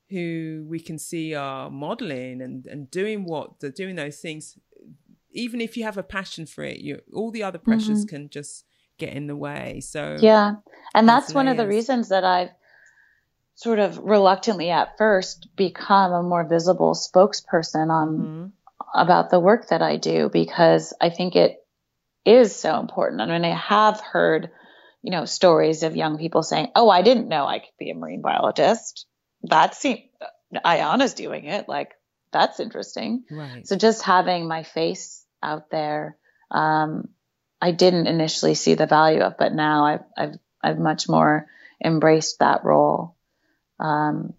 [0.09, 4.57] who we can see are modeling and and doing what they're doing those things
[5.31, 8.15] even if you have a passion for it you all the other pressures mm-hmm.
[8.15, 8.65] can just
[8.97, 10.55] get in the way so yeah
[10.95, 12.49] and that's one of the reasons that i've
[13.55, 18.45] sort of reluctantly at first become a more visible spokesperson on mm-hmm.
[18.99, 21.63] about the work that i do because i think it
[22.27, 23.21] is so important.
[23.21, 24.51] I mean, I have heard,
[25.01, 27.95] you know, stories of young people saying, "Oh, I didn't know I could be a
[27.95, 29.07] marine biologist."
[29.43, 30.01] That seems
[30.65, 31.67] Ayana's doing it.
[31.67, 31.93] Like
[32.31, 33.23] that's interesting.
[33.29, 33.67] Right.
[33.67, 36.17] So just having my face out there,
[36.51, 37.09] um,
[37.61, 41.47] I didn't initially see the value of, but now I've I've I've much more
[41.83, 43.15] embraced that role.
[43.79, 44.33] Um,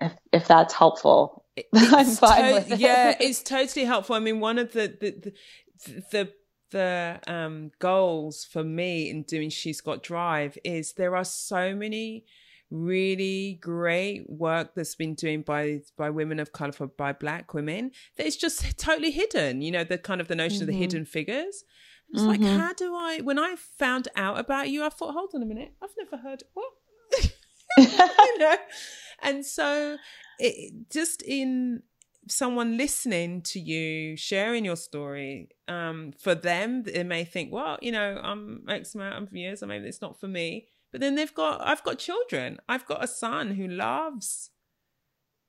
[0.00, 1.44] if if that's helpful,
[1.74, 2.80] I'm fine to- with it.
[2.80, 4.16] Yeah, it's totally helpful.
[4.16, 5.32] I mean, one of the the
[5.84, 6.32] the, the
[6.70, 12.24] the um, goals for me in doing She's Got Drive is there are so many
[12.72, 18.26] really great work that's been doing by by women of color by black women that
[18.26, 20.62] is just totally hidden you know the kind of the notion mm-hmm.
[20.62, 20.80] of the mm-hmm.
[20.80, 21.64] hidden figures
[22.10, 22.28] it's mm-hmm.
[22.28, 25.46] like how do i when i found out about you i thought hold on a
[25.46, 26.70] minute i've never heard what
[27.78, 28.56] you know
[29.22, 29.96] and so
[30.38, 31.82] it just in
[32.28, 37.92] someone listening to you sharing your story um for them they may think well you
[37.92, 41.34] know i'm x amount of years or maybe it's not for me but then they've
[41.34, 44.50] got i've got children i've got a son who loves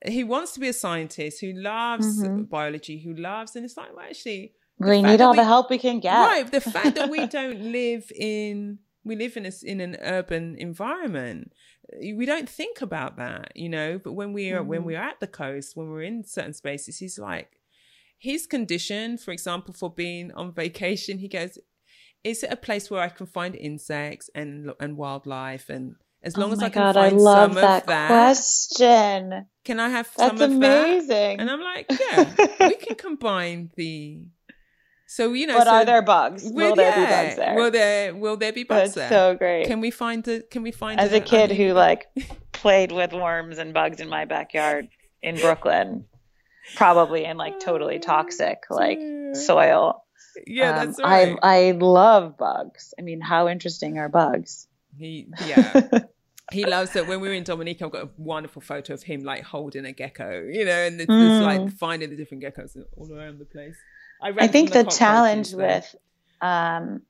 [0.06, 2.44] he wants to be a scientist who loves mm-hmm.
[2.44, 5.78] biology who loves and it's like well actually we need all we, the help we
[5.78, 9.82] can get right the fact that we don't live in we live in a, in
[9.82, 11.52] an urban environment
[12.00, 14.00] we don't think about that, you know.
[14.04, 14.68] But when we are mm-hmm.
[14.68, 17.60] when we're at the coast, when we're in certain spaces, he's like
[18.18, 21.58] his condition, for example, for being on vacation, he goes,
[22.24, 26.51] Is it a place where I can find insects and and wildlife and as long
[26.51, 29.45] oh as I can God, find I love some that of that question.
[29.65, 31.07] Can I have That's some of amazing.
[31.09, 31.39] that?
[31.39, 34.21] And I'm like, yeah, we can combine the
[35.05, 36.43] So you know, but so are there bugs?
[36.43, 37.55] Will, will there be bugs there?
[37.55, 39.09] Will there will there be bugs That's there?
[39.09, 39.67] So great.
[39.67, 40.41] Can we find a?
[40.43, 42.07] Can we find as a, a kid who like
[42.53, 44.88] played with worms and bugs in my backyard
[45.21, 46.05] in Brooklyn,
[46.76, 48.99] probably in like totally toxic like
[49.34, 50.05] soil.
[50.48, 51.38] Yeah, um, that's right.
[51.42, 52.94] I I love bugs.
[52.98, 54.68] I mean, how interesting are bugs?
[54.98, 55.84] He yeah.
[56.52, 57.08] he loves it.
[57.08, 59.92] When we were in Dominica, I've got a wonderful photo of him like holding a
[59.92, 61.42] gecko, you know, and it's, mm.
[61.42, 63.76] like finding the different geckos all around the place.
[64.22, 65.96] I, I think the, the challenge with
[66.42, 67.02] um,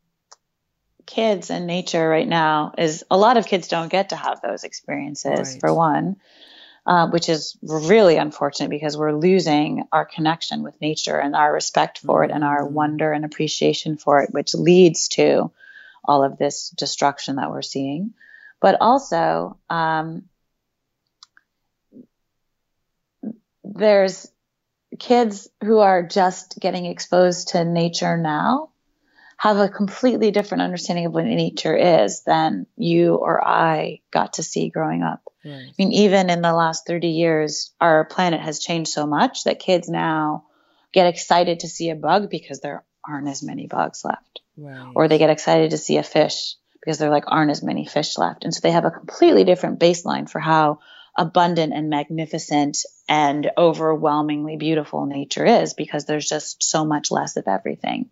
[1.05, 4.63] kids and nature right now is a lot of kids don't get to have those
[4.63, 5.59] experiences right.
[5.59, 6.17] for one.
[6.85, 11.99] Uh, which is really unfortunate because we're losing our connection with nature and our respect
[11.99, 12.73] for it and our mm-hmm.
[12.73, 15.49] wonder and appreciation for it, which leads to
[16.03, 18.13] all of this destruction that we're seeing.
[18.59, 20.23] But also, um,
[23.63, 24.29] there's
[24.99, 28.71] kids who are just getting exposed to nature now
[29.43, 34.43] have a completely different understanding of what nature is than you or I got to
[34.43, 35.21] see growing up.
[35.43, 35.67] Right.
[35.67, 39.59] I mean, even in the last 30 years, our planet has changed so much that
[39.59, 40.45] kids now
[40.93, 44.39] get excited to see a bug because there aren't as many bugs left.
[44.55, 44.93] Right.
[44.95, 48.17] Or they get excited to see a fish because there like aren't as many fish
[48.17, 48.45] left.
[48.45, 50.79] And so they have a completely different baseline for how
[51.17, 52.77] abundant and magnificent
[53.09, 58.09] and overwhelmingly beautiful nature is because there's just so much less of everything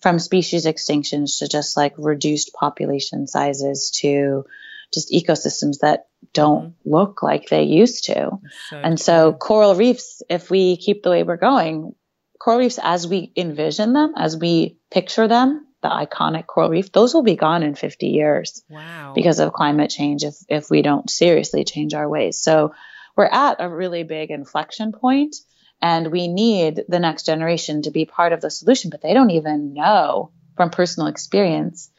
[0.00, 4.44] from species extinctions to just like reduced population sizes to
[4.92, 6.90] just ecosystems that don't mm-hmm.
[6.90, 8.38] look like they used to.
[8.70, 11.94] So and so coral reefs, if we keep the way we're going,
[12.38, 17.14] coral reefs as we envision them, as we picture them, the iconic coral reef, those
[17.14, 18.62] will be gone in 50 years.
[18.68, 19.12] Wow.
[19.14, 22.38] Because of climate change if if we don't seriously change our ways.
[22.38, 22.74] So
[23.16, 25.36] we're at a really big inflection point
[25.80, 29.30] and we need the next generation to be part of the solution, but they don't
[29.30, 31.90] even know from personal experience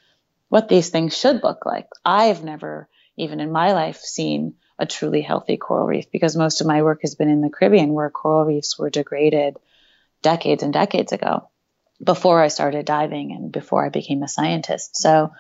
[0.50, 1.88] what these things should look like.
[2.04, 6.68] I've never even in my life seen a truly healthy coral reef because most of
[6.68, 9.58] my work has been in the Caribbean where coral reefs were degraded
[10.22, 11.50] decades and decades ago
[12.04, 14.98] before I started diving and before I became a scientist.
[14.98, 15.32] So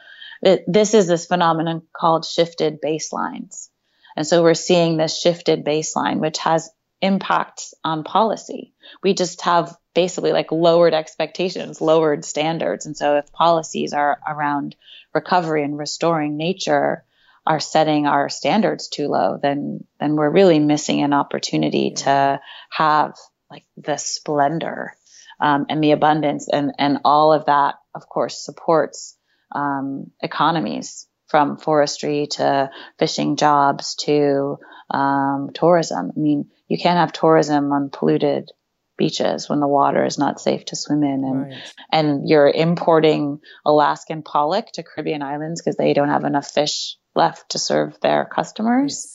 [0.41, 3.69] it, this is this phenomenon called shifted baselines.
[4.15, 6.69] And so we're seeing this shifted baseline, which has
[7.01, 8.73] impacts on policy.
[9.03, 12.85] We just have basically like lowered expectations, lowered standards.
[12.85, 14.75] And so if policies are around
[15.13, 17.03] recovery and restoring nature
[17.45, 22.39] are setting our standards too low, then then we're really missing an opportunity to
[22.69, 23.15] have
[23.49, 24.93] like the splendor
[25.39, 29.17] um, and the abundance and and all of that, of course, supports
[29.53, 32.69] um, economies from forestry to
[32.99, 34.57] fishing jobs to
[34.89, 36.11] um, tourism.
[36.15, 38.51] I mean, you can't have tourism on polluted
[38.97, 41.73] beaches when the water is not safe to swim in and right.
[41.91, 47.51] and you're importing Alaskan pollock to Caribbean islands because they don't have enough fish left
[47.51, 49.13] to serve their customers.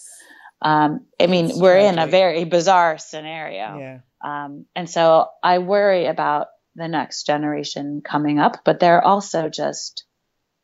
[0.61, 3.79] Um, I mean, it's we're in a very bizarre scenario.
[3.79, 3.99] Yeah.
[4.25, 6.47] Um, and so I worry about
[6.77, 10.05] the next generation coming up, but they're also just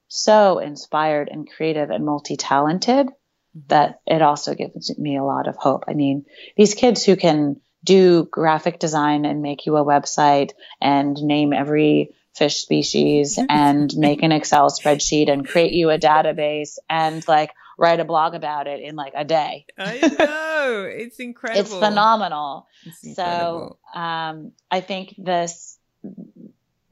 [0.07, 3.18] so inspired and creative and multi-talented mm-hmm.
[3.67, 5.85] That it also gives me a lot of hope.
[5.89, 6.27] I mean,
[6.57, 12.15] these kids who can do graphic design and make you a website and name every
[12.35, 18.01] fish species and make an Excel spreadsheet and create you a database and like write
[18.01, 19.67] a blog about it in like a day.
[19.79, 20.91] I know.
[20.91, 21.61] It's incredible.
[21.61, 22.67] it's phenomenal.
[22.85, 23.79] It's incredible.
[23.95, 25.79] So um, I think this,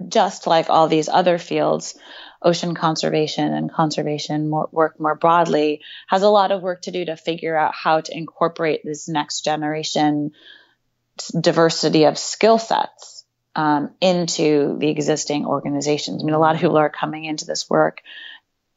[0.09, 1.99] just like all these other fields,
[2.47, 7.17] ocean conservation and conservation work more broadly has a lot of work to do to
[7.17, 10.31] figure out how to incorporate this next generation
[11.39, 13.25] diversity of skill sets
[13.57, 16.23] um, into the existing organizations.
[16.23, 18.03] I mean, a lot of people are coming into this work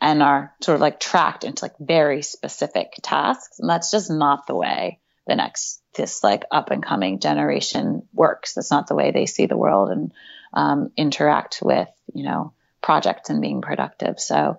[0.02, 3.60] and are sort of like tracked into like very specific tasks.
[3.60, 8.54] And that's just not the way the next, this like up and coming generation works.
[8.54, 10.12] That's not the way they see the world and
[10.54, 14.20] um, interact with, you know, projects and being productive.
[14.20, 14.58] So,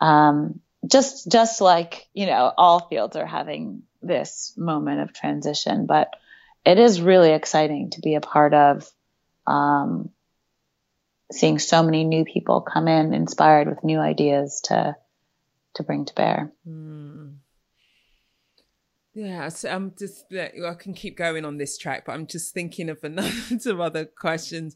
[0.00, 6.08] um, just, just like, you know, all fields are having this moment of transition, but
[6.64, 8.90] it is really exciting to be a part of,
[9.46, 10.10] um,
[11.32, 14.96] seeing so many new people come in inspired with new ideas to
[15.74, 16.52] to bring to bear.
[16.68, 17.36] Mm.
[19.14, 22.88] Yeah, so I'm just I can keep going on this track, but I'm just thinking
[22.88, 24.74] of another some other questions.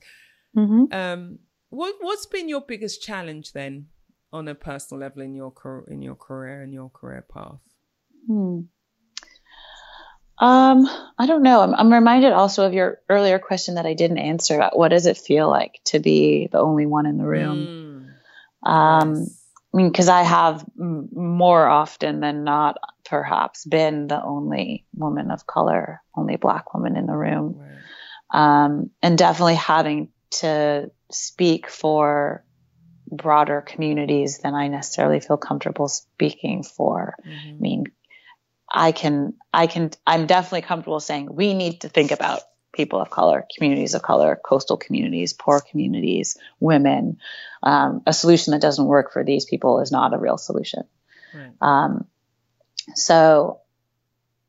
[0.54, 0.84] Mm-hmm.
[0.92, 1.38] Um,
[1.76, 3.86] what what's been your biggest challenge then,
[4.32, 7.60] on a personal level in your career in your career in your career path?
[8.26, 8.60] Hmm.
[10.38, 10.86] Um,
[11.18, 11.60] I don't know.
[11.62, 15.06] I'm, I'm reminded also of your earlier question that I didn't answer about what does
[15.06, 18.12] it feel like to be the only one in the room?
[18.64, 18.70] Mm.
[18.70, 19.42] Um, yes.
[19.72, 25.30] I mean, because I have m- more often than not, perhaps, been the only woman
[25.30, 27.56] of color, only black woman in the room.
[27.56, 28.64] Right.
[28.64, 32.44] Um, and definitely having to speak for
[33.10, 37.14] broader communities than I necessarily feel comfortable speaking for.
[37.24, 37.48] Mm-hmm.
[37.48, 37.84] I mean,
[38.70, 42.40] I can, I can, I'm definitely comfortable saying we need to think about
[42.72, 47.18] people of color, communities of color, coastal communities, poor communities, women.
[47.62, 50.82] Um, a solution that doesn't work for these people is not a real solution.
[51.34, 51.52] Right.
[51.60, 52.06] Um,
[52.94, 53.60] so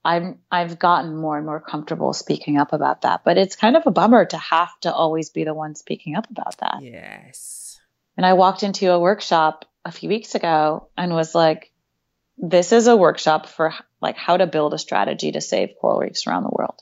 [0.03, 3.83] I'm, I've gotten more and more comfortable speaking up about that, but it's kind of
[3.85, 6.77] a bummer to have to always be the one speaking up about that.
[6.81, 7.79] Yes.
[8.15, 11.71] And I walked into a workshop a few weeks ago and was like,
[12.37, 16.27] this is a workshop for like how to build a strategy to save coral reefs
[16.27, 16.81] around the world.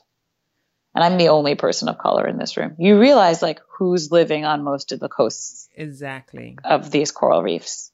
[0.94, 2.76] And I'm the only person of color in this room.
[2.78, 7.92] You realize like who's living on most of the coasts exactly of these coral reefs.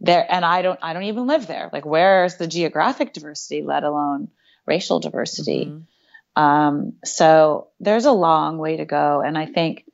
[0.00, 1.68] There and I don't I don't even live there.
[1.72, 4.28] Like where's the geographic diversity, let alone
[4.66, 5.66] racial diversity?
[5.66, 6.42] Mm-hmm.
[6.42, 9.20] Um, so there's a long way to go.
[9.20, 9.84] And I think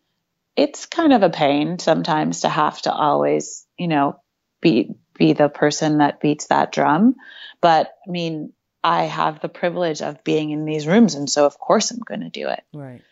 [0.54, 4.20] it's kind of a pain sometimes to have to always, you know,
[4.61, 7.16] be be the person that beats that drum.
[7.61, 8.52] But I mean,
[8.84, 12.20] I have the privilege of being in these rooms, and so of course I'm going
[12.20, 12.62] to do it.
[12.72, 13.02] Right.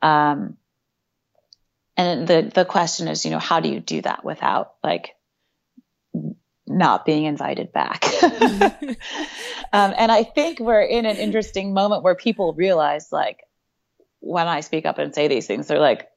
[0.00, 0.56] Um,
[1.96, 5.14] and the the question is, you know, how do you do that without like
[6.78, 8.04] not being invited back?
[8.22, 13.40] um, and I think we're in an interesting moment where people realize, like,
[14.20, 16.08] when I speak up and say these things, they're like,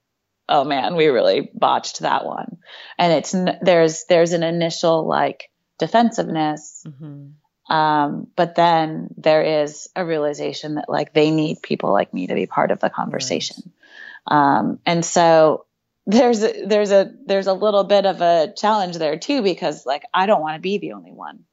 [0.48, 2.58] oh man, we really botched that one.
[3.00, 5.50] And it's, there's, there's an initial like
[5.80, 6.84] defensiveness.
[6.88, 7.74] Mm-hmm.
[7.74, 12.36] Um, but then there is a realization that like they need people like me to
[12.36, 13.72] be part of the conversation.
[14.30, 14.58] Right.
[14.58, 15.65] Um, and so
[16.08, 20.04] there's a, there's a there's a little bit of a challenge there too because like
[20.14, 21.46] I don't want to be the only one.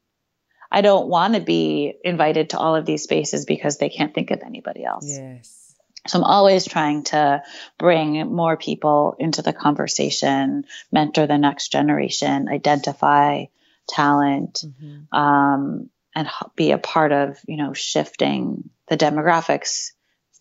[0.70, 4.30] I don't want to be invited to all of these spaces because they can't think
[4.30, 5.06] of anybody else.
[5.06, 5.74] Yes.
[6.06, 7.42] So I'm always trying to
[7.78, 13.44] bring more people into the conversation, mentor the next generation, identify
[13.88, 15.16] talent, mm-hmm.
[15.16, 19.92] um, and be a part of, you know, shifting the demographics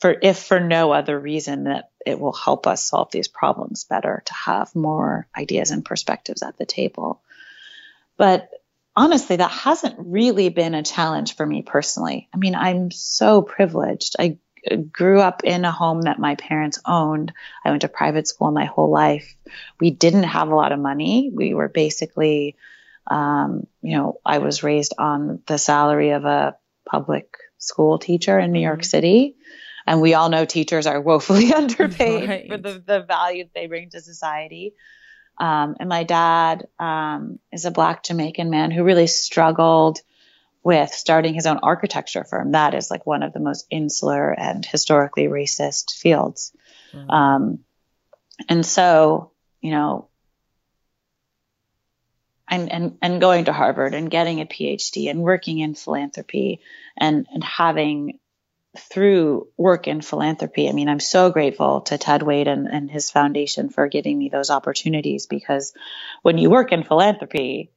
[0.02, 4.24] for, if for no other reason that it will help us solve these problems better
[4.26, 7.22] to have more ideas and perspectives at the table.
[8.18, 8.49] But
[8.95, 12.28] honestly, that hasn't really been a challenge for me personally.
[12.34, 14.16] I mean, I'm so privileged.
[14.18, 14.39] I
[14.91, 17.34] grew up in a home that my parents owned.
[17.64, 19.36] I went to private school my whole life.
[19.80, 21.32] We didn't have a lot of money.
[21.34, 22.58] We were basically,
[23.08, 28.52] um, you know, I was raised on the salary of a public school teacher in
[28.52, 28.84] New York mm-hmm.
[28.84, 29.36] City.
[29.86, 32.48] And we all know teachers are woefully underpaid right.
[32.50, 34.74] for the, the value they bring to society.
[35.40, 40.00] Um, and my dad um, is a black Jamaican man who really struggled
[40.64, 42.52] with starting his own architecture firm.
[42.52, 46.54] That is like one of the most insular and historically racist fields.
[46.94, 47.10] Mm-hmm.
[47.10, 47.60] Um,
[48.48, 50.08] and so, you know,
[52.48, 56.60] and, and, and going to Harvard and getting a PhD and working in philanthropy
[56.98, 58.20] and, and having
[58.78, 60.70] through work in philanthropy.
[60.70, 64.30] I mean, I'm so grateful to Ted Waitt and, and his foundation for giving me
[64.30, 65.74] those opportunities because
[66.22, 67.72] when you work in philanthropy,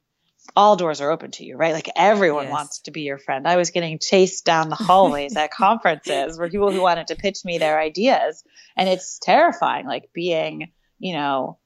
[0.56, 1.72] all doors are open to you, right?
[1.72, 2.52] Like everyone yes.
[2.52, 3.48] wants to be your friend.
[3.48, 7.44] I was getting chased down the hallways at conferences where people who wanted to pitch
[7.44, 8.44] me their ideas.
[8.76, 11.58] And it's terrifying, like being, you know,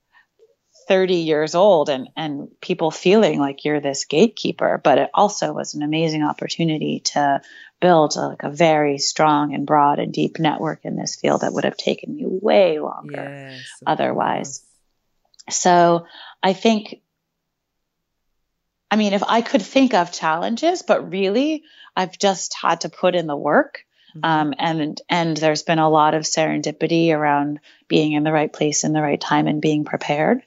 [0.87, 4.81] 30 years old and, and people feeling like you're this gatekeeper.
[4.83, 7.43] But it also was an amazing opportunity to
[7.81, 11.53] build a, like a very strong and broad and deep network in this field that
[11.53, 14.63] would have taken me way longer yes, otherwise.
[15.51, 16.07] So
[16.43, 17.01] I think
[18.91, 21.65] I mean, if I could think of challenges, but really,
[21.95, 23.85] I've just had to put in the work.
[24.17, 24.25] Mm-hmm.
[24.25, 28.85] Um, and and there's been a lot of serendipity around being in the right place
[28.85, 30.43] in the right time and being prepared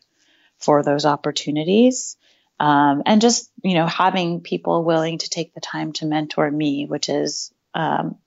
[0.58, 2.18] for those opportunities.
[2.62, 6.86] Um, and just you know having people willing to take the time to mentor me,
[6.86, 8.18] which is um,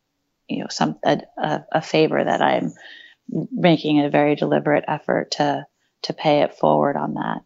[0.48, 2.72] you know some a, a, favor that I'm
[3.28, 5.64] making a very deliberate effort to
[6.02, 7.42] to pay it forward on that.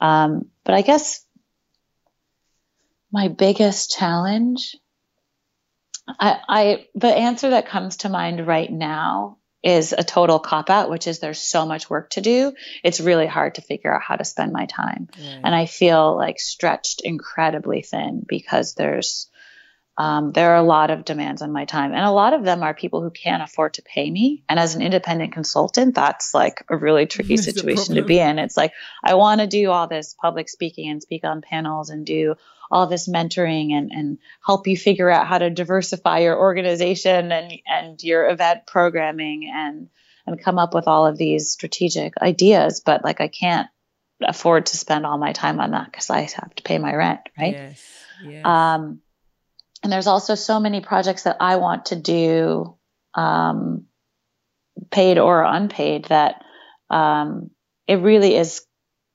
[0.00, 1.22] Um, but I guess
[3.12, 4.74] my biggest challenge
[6.08, 10.90] I, I the answer that comes to mind right now is a total cop out,
[10.90, 12.52] which is there's so much work to do.
[12.82, 15.08] It's really hard to figure out how to spend my time.
[15.44, 19.28] And I feel like stretched incredibly thin because there's
[19.98, 22.62] um, there are a lot of demands on my time, and a lot of them
[22.62, 24.42] are people who can't afford to pay me.
[24.48, 28.38] And as an independent consultant, that's like a really tricky situation to be in.
[28.38, 28.72] It's like
[29.04, 32.36] I want to do all this public speaking and speak on panels and do
[32.72, 37.52] all this mentoring and, and help you figure out how to diversify your organization and,
[37.66, 39.88] and your event programming and
[40.26, 42.80] and come up with all of these strategic ideas.
[42.84, 43.68] But like I can't
[44.20, 47.20] afford to spend all my time on that because I have to pay my rent,
[47.38, 47.54] right?
[47.54, 48.04] Yes.
[48.24, 48.46] yes.
[48.46, 49.00] Um,
[49.82, 52.76] and there's also so many projects that I want to do,
[53.14, 53.86] um,
[54.90, 56.44] paid or unpaid that,
[56.88, 57.50] um,
[57.88, 58.64] it really is,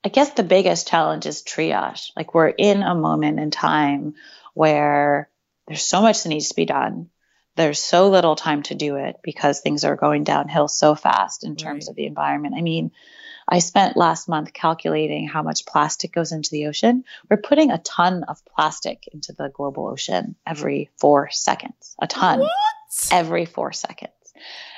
[0.04, 2.10] I guess the biggest challenge is triage.
[2.16, 4.14] Like we're in a moment in time
[4.54, 5.28] where
[5.66, 7.10] there's so much that needs to be done.
[7.56, 11.56] There's so little time to do it because things are going downhill so fast in
[11.56, 11.90] terms right.
[11.90, 12.54] of the environment.
[12.56, 12.92] I mean,
[13.48, 17.04] I spent last month calculating how much plastic goes into the ocean.
[17.28, 21.96] We're putting a ton of plastic into the global ocean every four seconds.
[21.98, 22.40] A ton.
[22.40, 22.50] What?
[23.10, 24.12] Every four seconds.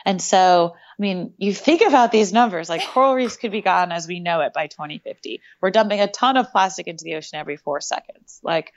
[0.04, 3.92] And so, I mean, you think about these numbers, like coral reefs could be gone
[3.92, 5.40] as we know it by 2050.
[5.60, 8.40] We're dumping a ton of plastic into the ocean every four seconds.
[8.42, 8.72] Like,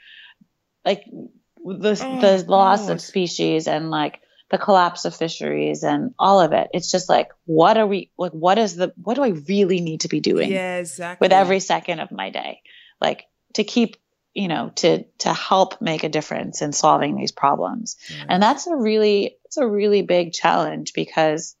[0.84, 4.20] like the, oh, the loss of species and like
[4.50, 6.68] the collapse of fisheries and all of it.
[6.74, 10.00] It's just like, what are we, like, what is the, what do I really need
[10.02, 10.50] to be doing?
[10.50, 11.24] Yeah, exactly.
[11.24, 12.60] With every second of my day,
[13.00, 13.96] like to keep,
[14.34, 17.96] you know, to, to help make a difference in solving these problems.
[18.28, 21.54] And that's a really, it's a really big challenge because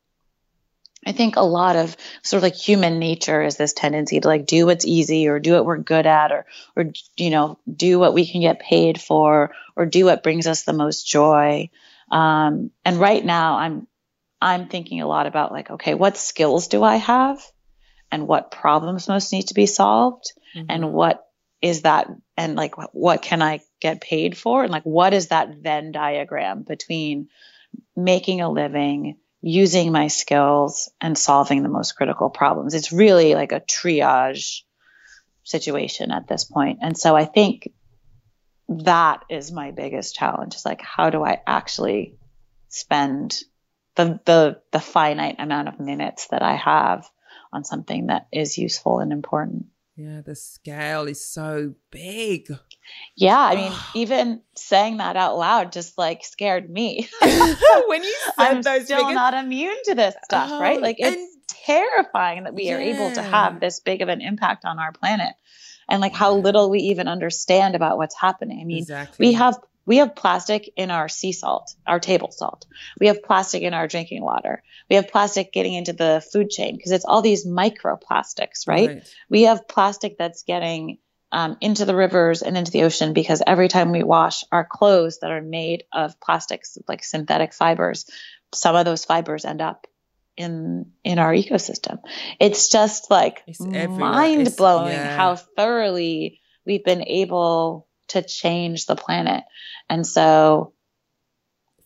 [1.06, 4.46] I think a lot of sort of like human nature is this tendency to like
[4.46, 8.14] do what's easy or do what we're good at or, or, you know, do what
[8.14, 11.70] we can get paid for or do what brings us the most joy.
[12.10, 13.86] Um, and right now I'm,
[14.40, 17.40] I'm thinking a lot about like, okay, what skills do I have
[18.10, 20.66] and what problems most need to be solved mm-hmm.
[20.68, 21.24] and what
[21.62, 25.56] is that and like what can I get paid for and like what is that
[25.56, 27.28] Venn diagram between
[27.96, 32.74] making a living, using my skills and solving the most critical problems.
[32.74, 34.62] It's really like a triage
[35.44, 36.78] situation at this point.
[36.82, 37.68] And so I think
[38.68, 42.16] that is my biggest challenge is like how do I actually
[42.68, 43.38] spend
[43.94, 47.06] the the the finite amount of minutes that I have
[47.52, 49.66] on something that is useful and important.
[49.96, 52.48] Yeah, the scale is so big.
[53.16, 57.08] Yeah, I mean, even saying that out loud just like scared me.
[57.20, 59.14] when you said I'm those still figures...
[59.14, 60.80] not immune to this stuff, oh, right?
[60.80, 61.28] Like it's and...
[61.48, 62.76] terrifying that we yeah.
[62.76, 65.34] are able to have this big of an impact on our planet
[65.88, 68.60] and like how little we even understand about what's happening.
[68.60, 69.26] I mean, exactly.
[69.26, 72.66] we have we have plastic in our sea salt, our table salt.
[72.98, 74.62] We have plastic in our drinking water.
[74.88, 78.88] We have plastic getting into the food chain because it's all these microplastics, right?
[78.88, 79.14] right?
[79.28, 80.98] We have plastic that's getting
[81.32, 85.18] um, into the rivers and into the ocean because every time we wash our clothes
[85.20, 88.06] that are made of plastics, like synthetic fibers,
[88.54, 89.86] some of those fibers end up
[90.36, 91.98] in in our ecosystem.
[92.40, 95.16] It's just like mind blowing yeah.
[95.16, 99.44] how thoroughly we've been able to change the planet.
[99.88, 100.74] And so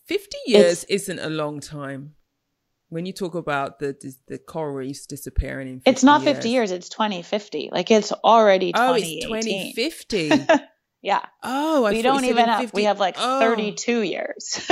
[0.07, 2.15] 50 years isn't a long time.
[2.91, 3.95] When you talk about the
[4.29, 7.69] the coral reefs disappearing in It's not 50 years, it's 2050.
[7.71, 10.31] Like it's already Oh, it's 2050.
[11.03, 11.21] yeah.
[11.43, 12.75] Oh, I we don't even have 50.
[12.75, 13.41] we have like oh.
[13.41, 14.59] 32 years.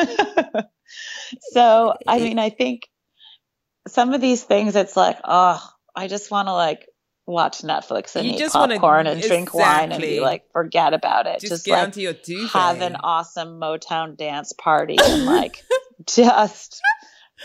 [1.52, 2.88] so, I mean, I think
[3.86, 5.62] some of these things, it's like, oh,
[5.94, 6.86] I just want to like
[7.26, 9.60] watch Netflix and you eat popcorn wanna, and drink exactly.
[9.60, 11.40] wine and be like, forget about it.
[11.40, 15.62] Just, just like have an awesome Motown dance party and like
[16.06, 16.80] just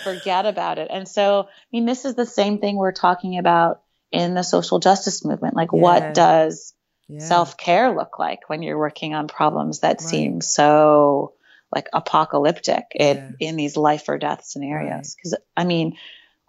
[0.03, 0.87] forget about it.
[0.91, 4.79] And so, I mean, this is the same thing we're talking about in the social
[4.79, 5.55] justice movement.
[5.55, 5.79] Like, yeah.
[5.79, 6.73] what does
[7.07, 7.19] yeah.
[7.19, 10.01] self care look like when you're working on problems that right.
[10.01, 11.33] seem so
[11.73, 13.11] like apocalyptic yeah.
[13.11, 15.15] in, in these life or death scenarios?
[15.15, 15.41] Because, right.
[15.57, 15.97] I mean,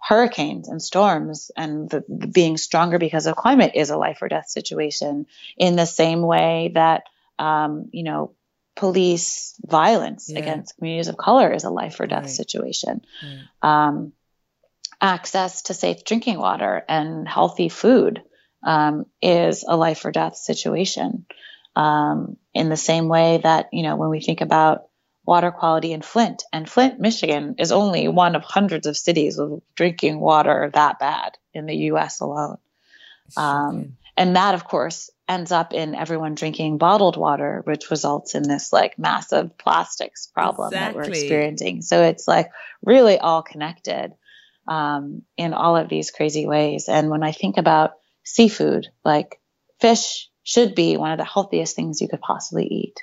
[0.03, 4.27] hurricanes and storms and the, the being stronger because of climate is a life or
[4.27, 5.25] death situation
[5.57, 7.03] in the same way that
[7.39, 8.35] um, you know
[8.75, 10.39] police violence yeah.
[10.39, 12.29] against communities of color is a life or death right.
[12.29, 13.01] situation.
[13.61, 14.11] Um,
[14.99, 18.21] access to safe drinking water and healthy food
[18.61, 21.25] um, is a life or death situation
[21.77, 24.89] um, in the same way that you know when we think about
[25.25, 26.43] water quality in Flint.
[26.51, 31.37] And Flint, Michigan is only one of hundreds of cities with drinking water that bad
[31.53, 32.57] in the US alone.
[33.37, 38.43] Um, and that, of course, ends up in everyone drinking bottled water, which results in
[38.43, 41.01] this like massive plastics problem exactly.
[41.01, 41.81] that we're experiencing.
[41.81, 42.51] So it's like
[42.83, 44.13] really all connected
[44.67, 46.89] um, in all of these crazy ways.
[46.89, 47.93] And when I think about
[48.23, 49.39] seafood, like
[49.79, 52.99] fish should be one of the healthiest things you could possibly eat.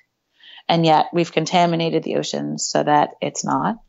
[0.71, 3.81] And yet we've contaminated the oceans so that it's not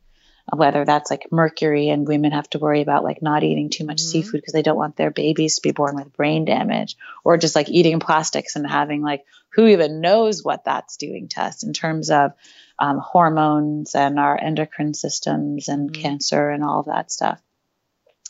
[0.52, 3.98] whether that's like mercury and women have to worry about like not eating too much
[3.98, 4.10] mm-hmm.
[4.10, 7.54] seafood because they don't want their babies to be born with brain damage or just
[7.54, 11.72] like eating plastics and having like who even knows what that's doing to us in
[11.72, 12.32] terms of
[12.80, 16.02] um, hormones and our endocrine systems and mm-hmm.
[16.02, 17.40] cancer and all of that stuff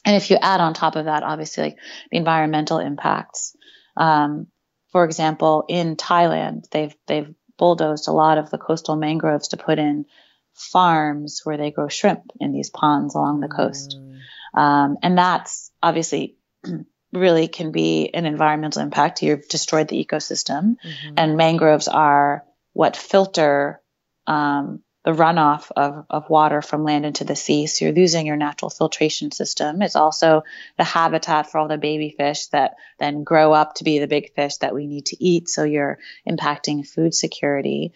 [0.05, 1.79] and if you add on top of that obviously like
[2.11, 3.57] the environmental impacts
[3.97, 4.47] um,
[4.91, 9.79] for example in thailand they've they've bulldozed a lot of the coastal mangroves to put
[9.79, 10.07] in
[10.55, 13.99] farms where they grow shrimp in these ponds along the coast.
[13.99, 14.61] Mm.
[14.61, 16.37] Um, and that's obviously
[17.13, 19.23] really can be an environmental impact.
[19.23, 21.15] You've destroyed the ecosystem, mm-hmm.
[21.17, 23.81] and mangroves are what filter
[24.27, 27.67] um, the runoff of, of water from land into the sea.
[27.67, 29.83] So you're losing your natural filtration system.
[29.83, 30.45] It's also
[30.79, 34.33] the habitat for all the baby fish that then grow up to be the big
[34.35, 35.49] fish that we need to eat.
[35.49, 35.99] So you're
[36.29, 37.93] impacting food security.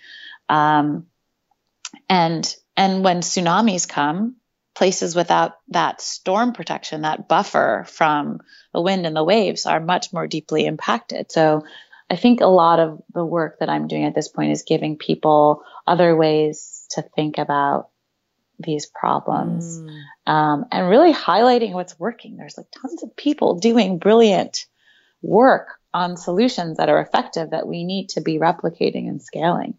[0.49, 1.07] Um,
[2.09, 4.37] and, and when tsunamis come,
[4.75, 8.41] places without that storm protection, that buffer from
[8.75, 11.33] the wind and the waves are much more deeply impacted.
[11.33, 11.65] So
[12.09, 14.97] I think a lot of the work that I'm doing at this point is giving
[14.97, 17.91] people other ways to think about
[18.59, 20.03] these problems mm.
[20.27, 22.37] um, and really highlighting what's working.
[22.37, 24.67] There's like tons of people doing brilliant
[25.21, 29.75] work on solutions that are effective that we need to be replicating and scaling.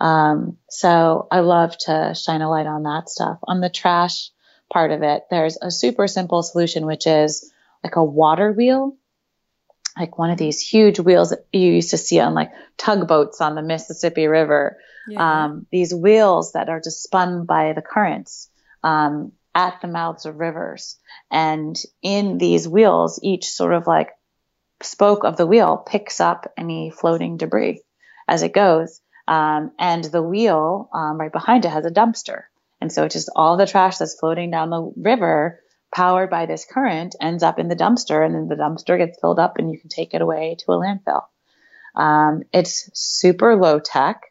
[0.00, 3.38] Um, so I love to shine a light on that stuff.
[3.42, 4.30] On the trash
[4.72, 7.52] part of it, there's a super simple solution, which is
[7.84, 8.96] like a water wheel,
[9.98, 13.54] like one of these huge wheels that you used to see on like tugboats on
[13.54, 14.78] the Mississippi River.
[15.08, 15.44] Yeah.
[15.44, 18.48] Um, these wheels that are just spun by the currents.
[18.82, 20.96] Um, at the mouths of rivers.
[21.30, 24.10] And in these wheels, each sort of like
[24.82, 27.82] spoke of the wheel picks up any floating debris
[28.28, 29.00] as it goes.
[29.28, 32.44] Um, and the wheel um, right behind it has a dumpster.
[32.80, 35.60] And so it's just all the trash that's floating down the river,
[35.92, 39.38] powered by this current, ends up in the dumpster, and then the dumpster gets filled
[39.38, 41.22] up, and you can take it away to a landfill.
[41.94, 44.22] Um, it's super low tech,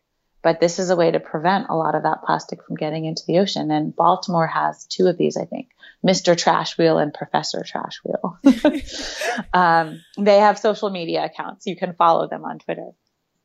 [0.42, 3.24] but this is a way to prevent a lot of that plastic from getting into
[3.28, 3.72] the ocean.
[3.72, 5.70] And Baltimore has two of these, I think.
[6.06, 6.38] Mr.
[6.38, 8.40] Trash Wheel and Professor Trash Wheel.
[9.54, 11.68] um, they have social media accounts.
[11.68, 12.92] You can follow them on Twitter.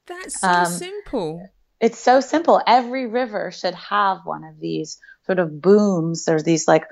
[0.06, 1.50] That's so um, simple.
[1.80, 2.62] It's so simple.
[2.64, 6.24] Every river should have one of these sort of booms.
[6.24, 6.84] There's these like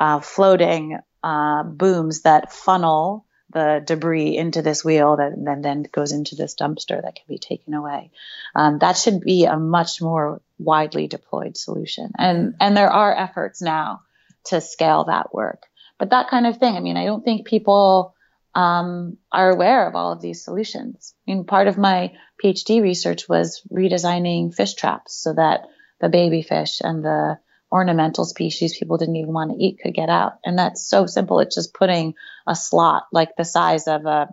[0.00, 6.12] uh, floating uh, booms that funnel the debris into this wheel that then, then goes
[6.12, 8.10] into this dumpster that can be taken away.
[8.54, 12.12] Um, that should be a much more widely deployed solution.
[12.16, 14.02] And, and there are efforts now
[14.44, 15.64] to scale that work.
[15.98, 18.14] But that kind of thing, I mean, I don't think people
[18.54, 21.12] um, are aware of all of these solutions.
[21.26, 25.68] I mean, part of my PhD research was redesigning fish traps so that
[26.00, 27.38] the baby fish and the
[27.72, 30.38] ornamental species people didn't even want to eat could get out.
[30.44, 31.40] And that's so simple.
[31.40, 32.14] It's just putting
[32.46, 34.28] a slot like the size of a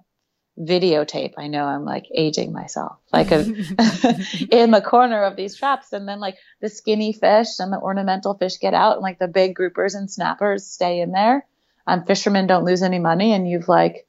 [0.59, 1.33] videotape.
[1.37, 3.41] I know I'm like aging myself, like a,
[4.51, 5.93] in the corner of these traps.
[5.93, 9.27] And then like the skinny fish and the ornamental fish get out and like the
[9.27, 11.45] big groupers and snappers stay in there.
[11.85, 14.07] Um, fishermen don't lose any money and you've like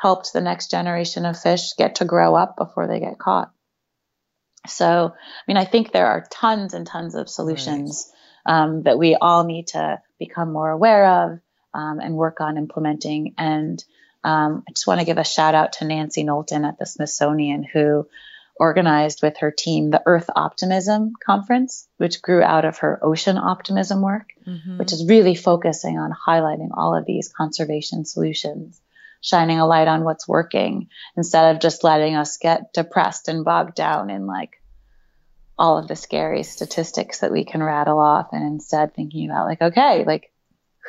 [0.00, 3.50] helped the next generation of fish get to grow up before they get caught.
[4.68, 8.10] So, I mean, I think there are tons and tons of solutions.
[8.46, 11.40] Um, that we all need to become more aware of
[11.74, 13.34] um, and work on implementing.
[13.36, 13.82] And
[14.24, 17.64] um, I just want to give a shout out to Nancy Knowlton at the Smithsonian,
[17.64, 18.08] who
[18.58, 24.00] organized with her team the Earth Optimism Conference, which grew out of her ocean optimism
[24.00, 24.78] work, mm-hmm.
[24.78, 28.80] which is really focusing on highlighting all of these conservation solutions
[29.20, 33.74] shining a light on what's working instead of just letting us get depressed and bogged
[33.74, 34.62] down in like
[35.58, 39.62] all of the scary statistics that we can rattle off and instead thinking about like
[39.62, 40.30] okay like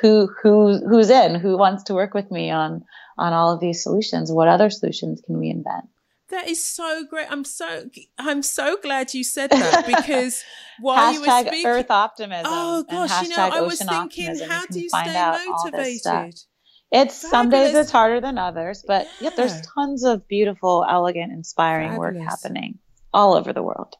[0.01, 2.84] who who who's in who wants to work with me on
[3.18, 5.86] on all of these solutions what other solutions can we invent
[6.30, 7.28] that is so great.
[7.32, 10.43] I'm so I'm so glad you said that because
[10.80, 12.45] while you were speaking, Earth optimism.
[12.47, 16.41] Oh gosh, you know, I was thinking, how do you stay motivated?
[16.89, 17.32] It's Fabulous.
[17.32, 19.32] some days it's harder than others, but yeah.
[19.36, 22.15] there's tons of beautiful, elegant, inspiring Fabulous.
[22.15, 22.80] work happening
[23.13, 23.95] all over the world.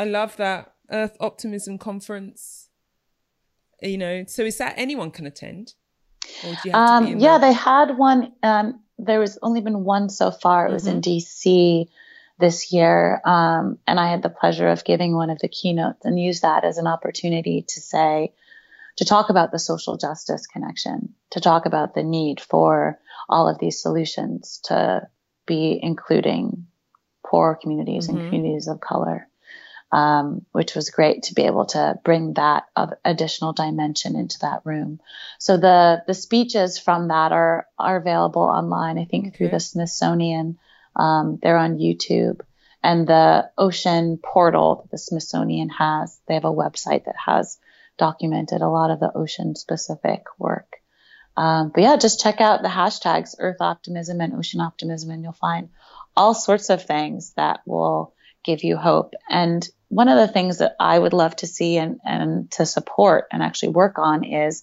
[0.00, 2.70] I love that Earth Optimism Conference.
[3.82, 5.74] You know, so is that anyone can attend?
[6.72, 8.32] Um, yeah, they had one.
[8.42, 10.64] Um, there was only been one so far.
[10.64, 10.74] It mm-hmm.
[10.74, 11.50] was in mm-hmm.
[11.50, 11.88] DC
[12.38, 13.20] this year.
[13.26, 16.64] Um, and I had the pleasure of giving one of the keynotes and use that
[16.64, 18.32] as an opportunity to say,
[18.96, 22.98] to talk about the social justice connection, to talk about the need for
[23.28, 25.06] all of these solutions to
[25.46, 26.68] be including
[27.26, 28.16] poor communities mm-hmm.
[28.16, 29.26] and communities of color.
[29.92, 32.64] Um, which was great to be able to bring that
[33.04, 35.00] additional dimension into that room.
[35.38, 38.98] So the the speeches from that are are available online.
[38.98, 39.36] I think okay.
[39.36, 40.58] through the Smithsonian.
[40.96, 42.40] Um, they're on YouTube.
[42.82, 47.58] And the ocean portal that the Smithsonian has, they have a website that has
[47.98, 50.76] documented a lot of the ocean specific work.
[51.36, 55.32] Um, but yeah, just check out the hashtags Earth Optimism and Ocean Optimism, and you'll
[55.32, 55.68] find
[56.16, 58.14] all sorts of things that will
[58.44, 59.14] give you hope.
[59.28, 63.26] And one of the things that I would love to see and, and to support
[63.32, 64.62] and actually work on is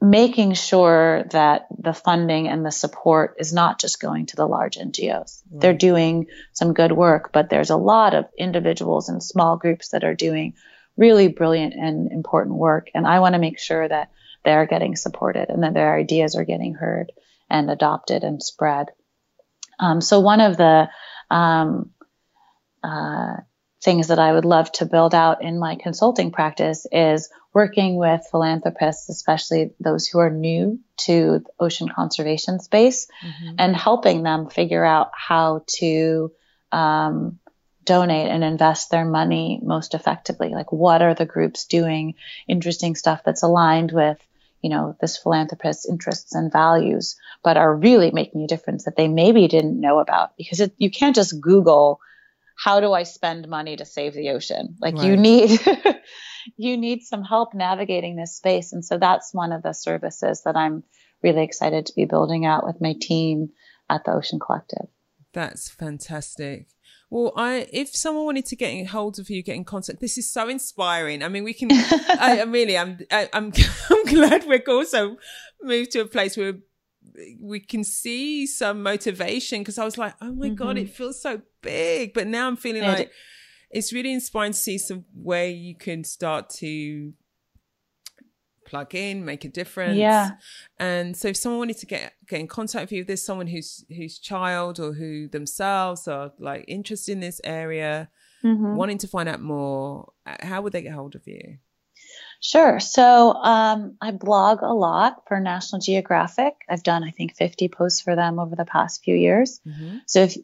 [0.00, 4.76] making sure that the funding and the support is not just going to the large
[4.76, 5.42] NGOs.
[5.48, 5.60] Right.
[5.60, 10.02] They're doing some good work, but there's a lot of individuals and small groups that
[10.02, 10.54] are doing
[10.96, 12.88] really brilliant and important work.
[12.94, 14.10] And I want to make sure that
[14.44, 17.12] they're getting supported and that their ideas are getting heard
[17.48, 18.88] and adopted and spread.
[19.78, 20.88] Um, so one of the
[21.30, 21.90] um,
[22.82, 23.36] uh,
[23.82, 28.26] things that I would love to build out in my consulting practice is working with
[28.30, 33.56] philanthropists, especially those who are new to the ocean conservation space, mm-hmm.
[33.58, 36.32] and helping them figure out how to
[36.70, 37.40] um,
[37.84, 40.50] donate and invest their money most effectively.
[40.50, 42.14] Like, what are the groups doing
[42.46, 44.18] interesting stuff that's aligned with
[44.62, 49.08] you know, this philanthropist's interests and values, but are really making a difference that they
[49.08, 52.00] maybe didn't know about because it, you can't just Google
[52.56, 54.76] how do I spend money to save the ocean?
[54.80, 55.06] Like right.
[55.06, 55.60] you need,
[56.56, 58.72] you need some help navigating this space.
[58.72, 60.84] And so that's one of the services that I'm
[61.22, 63.50] really excited to be building out with my team
[63.88, 64.88] at the Ocean Collectiv.
[65.32, 66.66] That's fantastic.
[67.10, 70.00] Well, I if someone wanted to get in hold of you, get in contact.
[70.00, 71.22] This is so inspiring.
[71.22, 71.68] I mean, we can.
[71.70, 75.18] I, I really, I'm, I, am i I'm glad we're also
[75.62, 76.54] moved to a place where
[77.40, 80.54] we can see some motivation because I was like, oh my mm-hmm.
[80.54, 82.14] God, it feels so big.
[82.14, 83.12] But now I'm feeling yeah, like
[83.70, 87.12] it's really inspiring to see some way you can start to
[88.66, 89.98] plug in, make a difference.
[89.98, 90.32] Yeah.
[90.78, 93.46] And so if someone wanted to get get in contact with you, if there's someone
[93.46, 98.08] who's whose child or who themselves are like interested in this area,
[98.42, 98.74] mm-hmm.
[98.74, 101.58] wanting to find out more, how would they get hold of you?
[102.44, 102.80] Sure.
[102.80, 106.54] So um, I blog a lot for National Geographic.
[106.68, 109.60] I've done, I think, 50 posts for them over the past few years.
[109.64, 109.98] Mm-hmm.
[110.06, 110.36] So if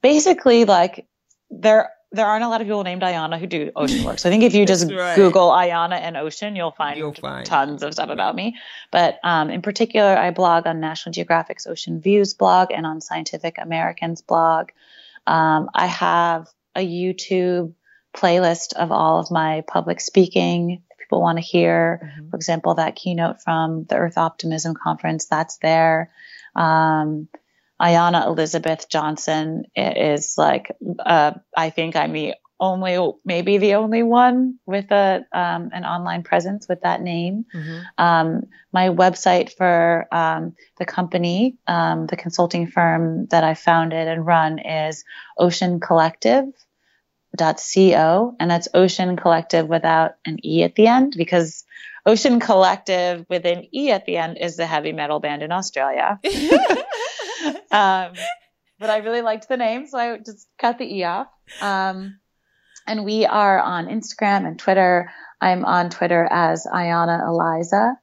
[0.00, 1.08] basically, like,
[1.50, 4.20] there there aren't a lot of people named Ayana who do ocean work.
[4.20, 5.16] So I think if you just right.
[5.16, 8.56] Google Ayana and ocean, you'll find, you'll find, tons of stuff about me.
[8.92, 13.58] But um, in particular, I blog on National Geographic's Ocean Views blog and on Scientific
[13.58, 14.70] American's blog.
[15.26, 17.74] Um, I have a YouTube
[18.14, 22.00] playlist of all of my public speaking people want to hear.
[22.02, 22.30] Mm-hmm.
[22.30, 26.12] For example, that keynote from the Earth Optimism Conference, that's there.
[26.54, 27.28] Um,
[27.80, 30.70] Ayana Elizabeth Johnson is like,
[31.04, 36.22] uh, I think I'm the only, maybe the only one with a um, an online
[36.22, 37.46] presence with that name.
[37.54, 37.78] Mm-hmm.
[37.96, 44.26] Um, my website for um, the company, um, the consulting firm that I founded and
[44.26, 45.04] run is
[45.38, 46.52] Ocean Collectiv
[47.38, 51.64] co and that's ocean collectiv without an e at the end because
[52.06, 56.18] ocean collective with an e at the end is the heavy metal band in australia.
[57.72, 58.12] Um,
[58.78, 61.28] but i really liked the name so i just cut the e off.
[61.62, 62.18] Um,
[62.86, 65.10] and we are on instagram and twitter.
[65.40, 67.96] I'm on twitter as ayana eliza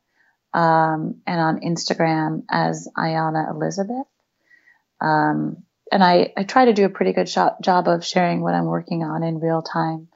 [0.53, 4.07] um, and on instagram as ayana elizabeth.
[5.01, 8.65] Um, and I, I try to do a pretty good job of sharing what I'm
[8.65, 10.07] working on in real time,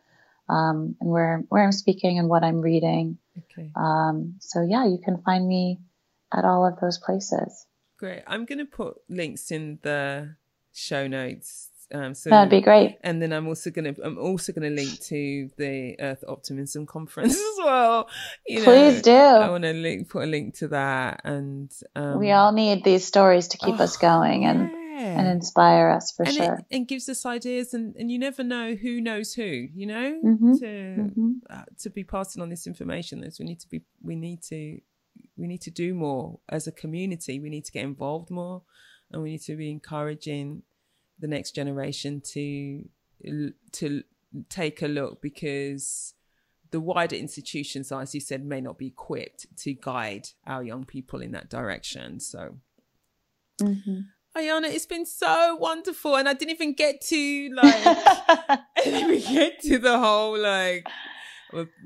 [0.49, 3.17] um, and where where I'm speaking and what I'm reading.
[3.37, 3.71] Okay.
[3.75, 5.79] Um, so yeah, you can find me
[6.33, 7.65] at all of those places.
[7.97, 8.23] Great.
[8.27, 10.35] I'm going to put links in the
[10.73, 11.69] show notes.
[11.93, 12.97] Um, so that'd be great.
[13.03, 16.85] And then I'm also going to I'm also going to link to the Earth Optimism
[16.85, 18.09] conference as well.
[18.47, 19.43] You Please know, do.
[19.43, 23.05] I want to link put a link to that, and um, we all need these
[23.05, 24.45] stories to keep oh, us going.
[24.45, 24.71] And
[25.01, 26.53] and inspire us for and sure.
[26.55, 29.67] It, and gives us ideas, and, and you never know who knows who.
[29.73, 30.53] You know, mm-hmm.
[30.53, 31.31] to mm-hmm.
[31.49, 33.21] Uh, to be passing on this information.
[33.21, 34.79] That we need to be, we need to,
[35.37, 37.39] we need to do more as a community.
[37.39, 38.63] We need to get involved more,
[39.11, 40.63] and we need to be encouraging
[41.19, 42.83] the next generation to
[43.73, 44.03] to
[44.49, 46.13] take a look because
[46.71, 51.21] the wider institutions, as you said, may not be equipped to guide our young people
[51.21, 52.19] in that direction.
[52.19, 52.55] So.
[53.61, 53.99] Mm-hmm.
[54.37, 59.33] Ayana, it's been so wonderful, and I didn't even get to like, I didn't even
[59.33, 60.87] get to the whole like,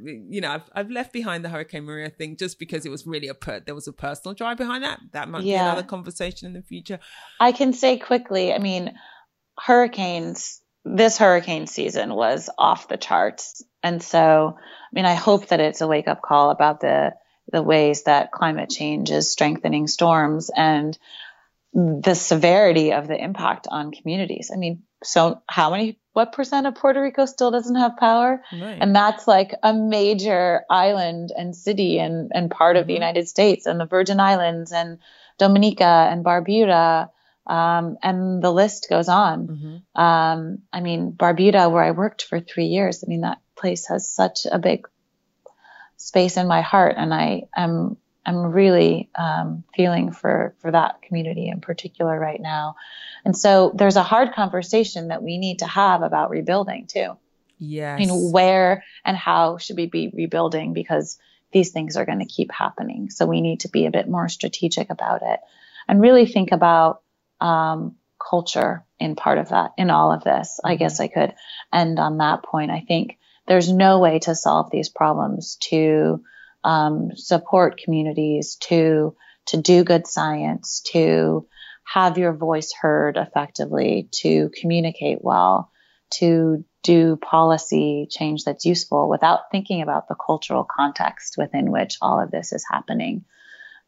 [0.03, 3.29] you know, I've, I've left behind the Hurricane Maria thing just because it was really
[3.29, 4.99] a per- there was a personal drive behind that.
[5.13, 5.63] That might yeah.
[5.63, 6.99] be another conversation in the future.
[7.39, 8.53] I can say quickly.
[8.53, 8.93] I mean,
[9.57, 13.63] hurricanes this hurricane season was off the charts.
[13.81, 17.13] And so, I mean, I hope that it's a wake up call about the
[17.51, 20.97] the ways that climate change is strengthening storms and
[21.75, 24.49] the severity of the impact on communities.
[24.51, 28.41] I mean, so how many what percent of Puerto Rico still doesn't have power?
[28.53, 28.77] Right.
[28.79, 32.81] And that's like a major island and city and, and part mm-hmm.
[32.81, 33.01] of the mm-hmm.
[33.01, 34.99] United States and the Virgin Islands and
[35.37, 37.09] Dominica and Barbuda.
[37.45, 39.47] Um, and the list goes on.
[39.47, 40.01] Mm-hmm.
[40.01, 44.09] Um, I mean, Barbuda, where I worked for three years, I mean, that place has
[44.09, 44.87] such a big
[45.97, 46.95] space in my heart.
[46.97, 52.75] And I am I'm really um, feeling for for that community in particular right now.
[53.23, 57.17] And so there's a hard conversation that we need to have about rebuilding too.
[57.57, 58.01] Yes.
[58.01, 61.17] You know, where and how should we be rebuilding because
[61.51, 63.09] these things are going to keep happening.
[63.09, 65.39] So we need to be a bit more strategic about it
[65.87, 67.01] and really think about
[67.39, 70.59] um, culture in part of that, in all of this.
[70.63, 70.79] I mm-hmm.
[70.79, 71.33] guess I could
[71.71, 72.71] end on that point.
[72.71, 73.17] I think
[73.47, 76.23] there's no way to solve these problems to
[76.65, 79.15] um, support communities, to
[79.47, 81.47] to do good science, to
[81.85, 85.71] have your voice heard effectively, to communicate well,
[86.09, 92.19] to do policy change that's useful without thinking about the cultural context within which all
[92.19, 93.23] of this is happening.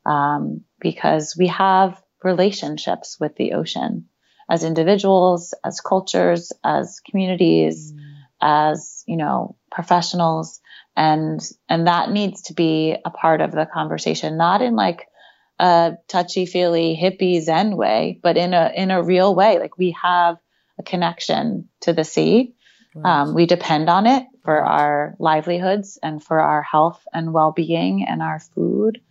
[0.05, 4.07] Um, because we have relationships with the ocean
[4.49, 7.99] as individuals, as cultures, as communities, mm.
[8.39, 10.59] as, you know, professionals
[10.95, 15.07] and and that needs to be a part of the conversation not in like
[15.59, 19.59] a touchy feely hippie zen way but in a in a real way.
[19.59, 20.37] Like we have
[20.79, 22.53] a connection to the sea.
[22.95, 23.21] Right.
[23.21, 28.23] um, we depend on it for our livelihoods and for our health and well-being and
[28.23, 29.01] our food.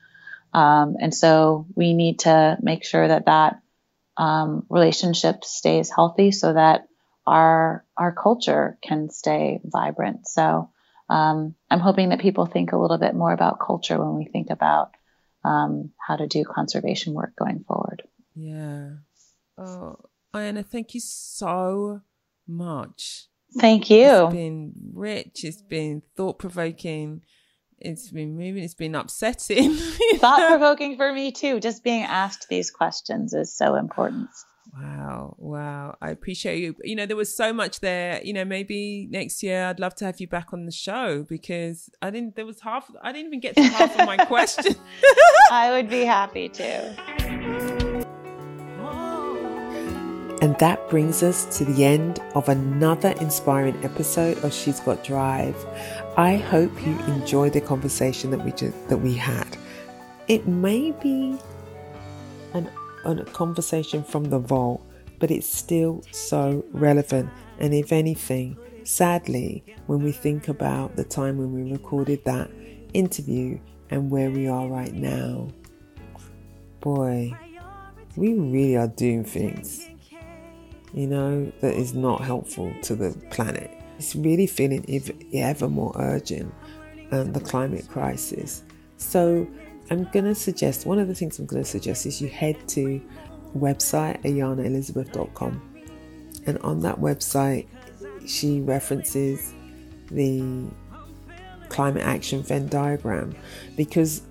[0.53, 3.61] Um, and so we need to make sure that that
[4.17, 6.89] um, relationship stays healthy so that
[7.27, 10.71] our our culture can stay vibrant so
[11.09, 14.51] um, I'm hoping that people think a little bit more about culture when we think
[14.51, 14.91] about
[15.45, 18.03] um, how to do conservation work going forward.
[18.35, 18.91] Yeah.
[19.57, 19.97] Oh,
[20.35, 22.01] Ayana, thank you so
[22.47, 23.29] much.
[23.59, 24.27] Thank you.
[24.27, 25.45] It's been rich.
[25.45, 27.23] It's been thought provoking.
[27.79, 28.65] It's been moving.
[28.65, 29.75] It's been upsetting.
[30.17, 31.61] thought provoking for me too.
[31.61, 34.29] Just being asked these questions is so important.
[34.79, 35.97] Wow, wow.
[36.03, 36.77] I appreciate you.
[36.85, 38.21] You know, there was so much there.
[38.23, 41.89] You know, maybe next year I'd love to have you back on the show because
[42.03, 44.75] I didn't, there was half, I didn't even get to half of my question.
[45.51, 47.97] I would be happy to.
[50.43, 55.57] And that brings us to the end of another inspiring episode of She's Got Drive.
[56.19, 59.57] I hope you enjoyed the conversation that we just, that we had.
[60.29, 61.39] It may be
[63.07, 64.87] a conversation from the vault,
[65.19, 67.31] but it's still so relevant.
[67.59, 72.51] And if anything, sadly, when we think about the time when we recorded that
[72.93, 73.59] interview
[73.91, 75.49] and where we are right now,
[76.81, 77.33] boy,
[78.17, 79.89] we really are doing things,
[80.93, 83.71] you know, that is not helpful to the planet.
[83.99, 84.85] It's really feeling
[85.33, 86.53] ever more urgent,
[87.13, 88.63] um, the climate crisis.
[88.99, 89.47] So
[89.91, 92.57] I'm going to suggest one of the things I'm going to suggest is you head
[92.69, 93.01] to
[93.57, 95.63] website ayanaelizabeth.com
[96.47, 97.67] and on that website
[98.27, 99.55] she references
[100.11, 100.69] the
[101.69, 103.35] climate action Venn diagram
[103.77, 104.23] because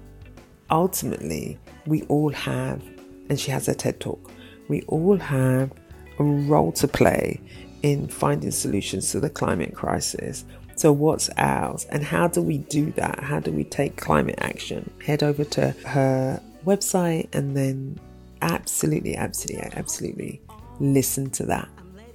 [0.70, 2.84] ultimately we all have
[3.30, 4.32] and she has a TED talk
[4.68, 5.72] we all have
[6.20, 7.40] a role to play
[7.82, 10.46] in finding solutions to the climate crisis
[10.76, 13.24] so, what's ours and how do we do that?
[13.24, 14.92] How do we take climate action?
[15.04, 18.00] Head over to her website and then
[18.42, 20.42] absolutely, absolutely, absolutely
[20.80, 21.70] listen to that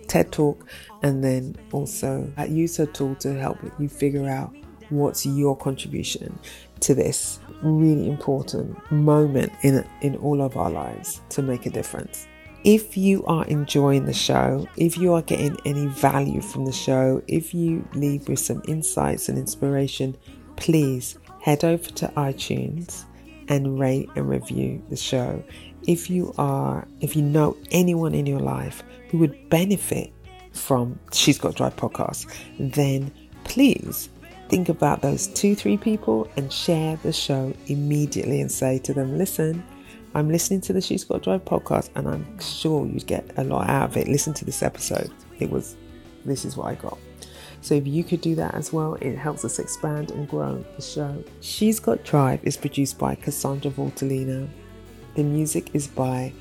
[0.09, 0.67] TED talk
[1.03, 4.55] and then also use her tool to help you figure out
[4.91, 6.37] what's your contribution
[6.81, 12.27] to this really important moment in in all of our lives to make a difference.
[12.63, 17.23] If you are enjoying the show, if you are getting any value from the show,
[17.27, 20.15] if you leave with some insights and inspiration,
[20.57, 23.05] please head over to iTunes
[23.49, 25.43] and rate and review the show.
[25.87, 30.13] If you are, if you know anyone in your life who would benefit
[30.53, 32.27] from She's Got Drive podcast,
[32.59, 33.11] then
[33.45, 34.11] please
[34.51, 39.17] think about those two, three people and share the show immediately and say to them,
[39.17, 39.65] listen,
[40.15, 43.69] I'm listening to the She's Got Drive podcast and I'm sure you'd get a lot
[43.69, 44.09] out of it.
[44.09, 45.11] Listen to this episode.
[45.39, 45.77] It was,
[46.25, 46.99] this is what I got.
[47.61, 50.83] So if you could do that as well, it helps us expand and grow the
[50.83, 51.23] show.
[51.41, 54.49] She's Got Drive is produced by Casandra Voltalina.
[55.15, 56.33] The music is by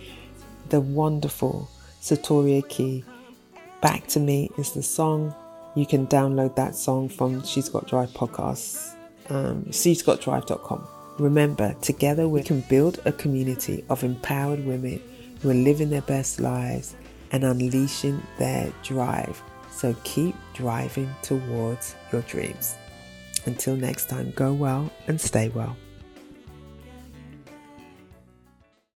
[0.69, 1.69] the wonderful
[1.99, 3.03] Setoria Key.
[3.81, 5.35] Back to Me is the song.
[5.75, 8.95] You can download that song from She's Got Drive podcasts,
[9.29, 10.87] um, she's got drive.com.
[11.19, 15.01] Remember, together we can build a community of empowered women
[15.41, 16.95] who are living their best lives
[17.31, 19.41] and unleashing their drive.
[19.69, 22.75] So keep driving towards your dreams.
[23.45, 25.75] Until next time, go well and stay well.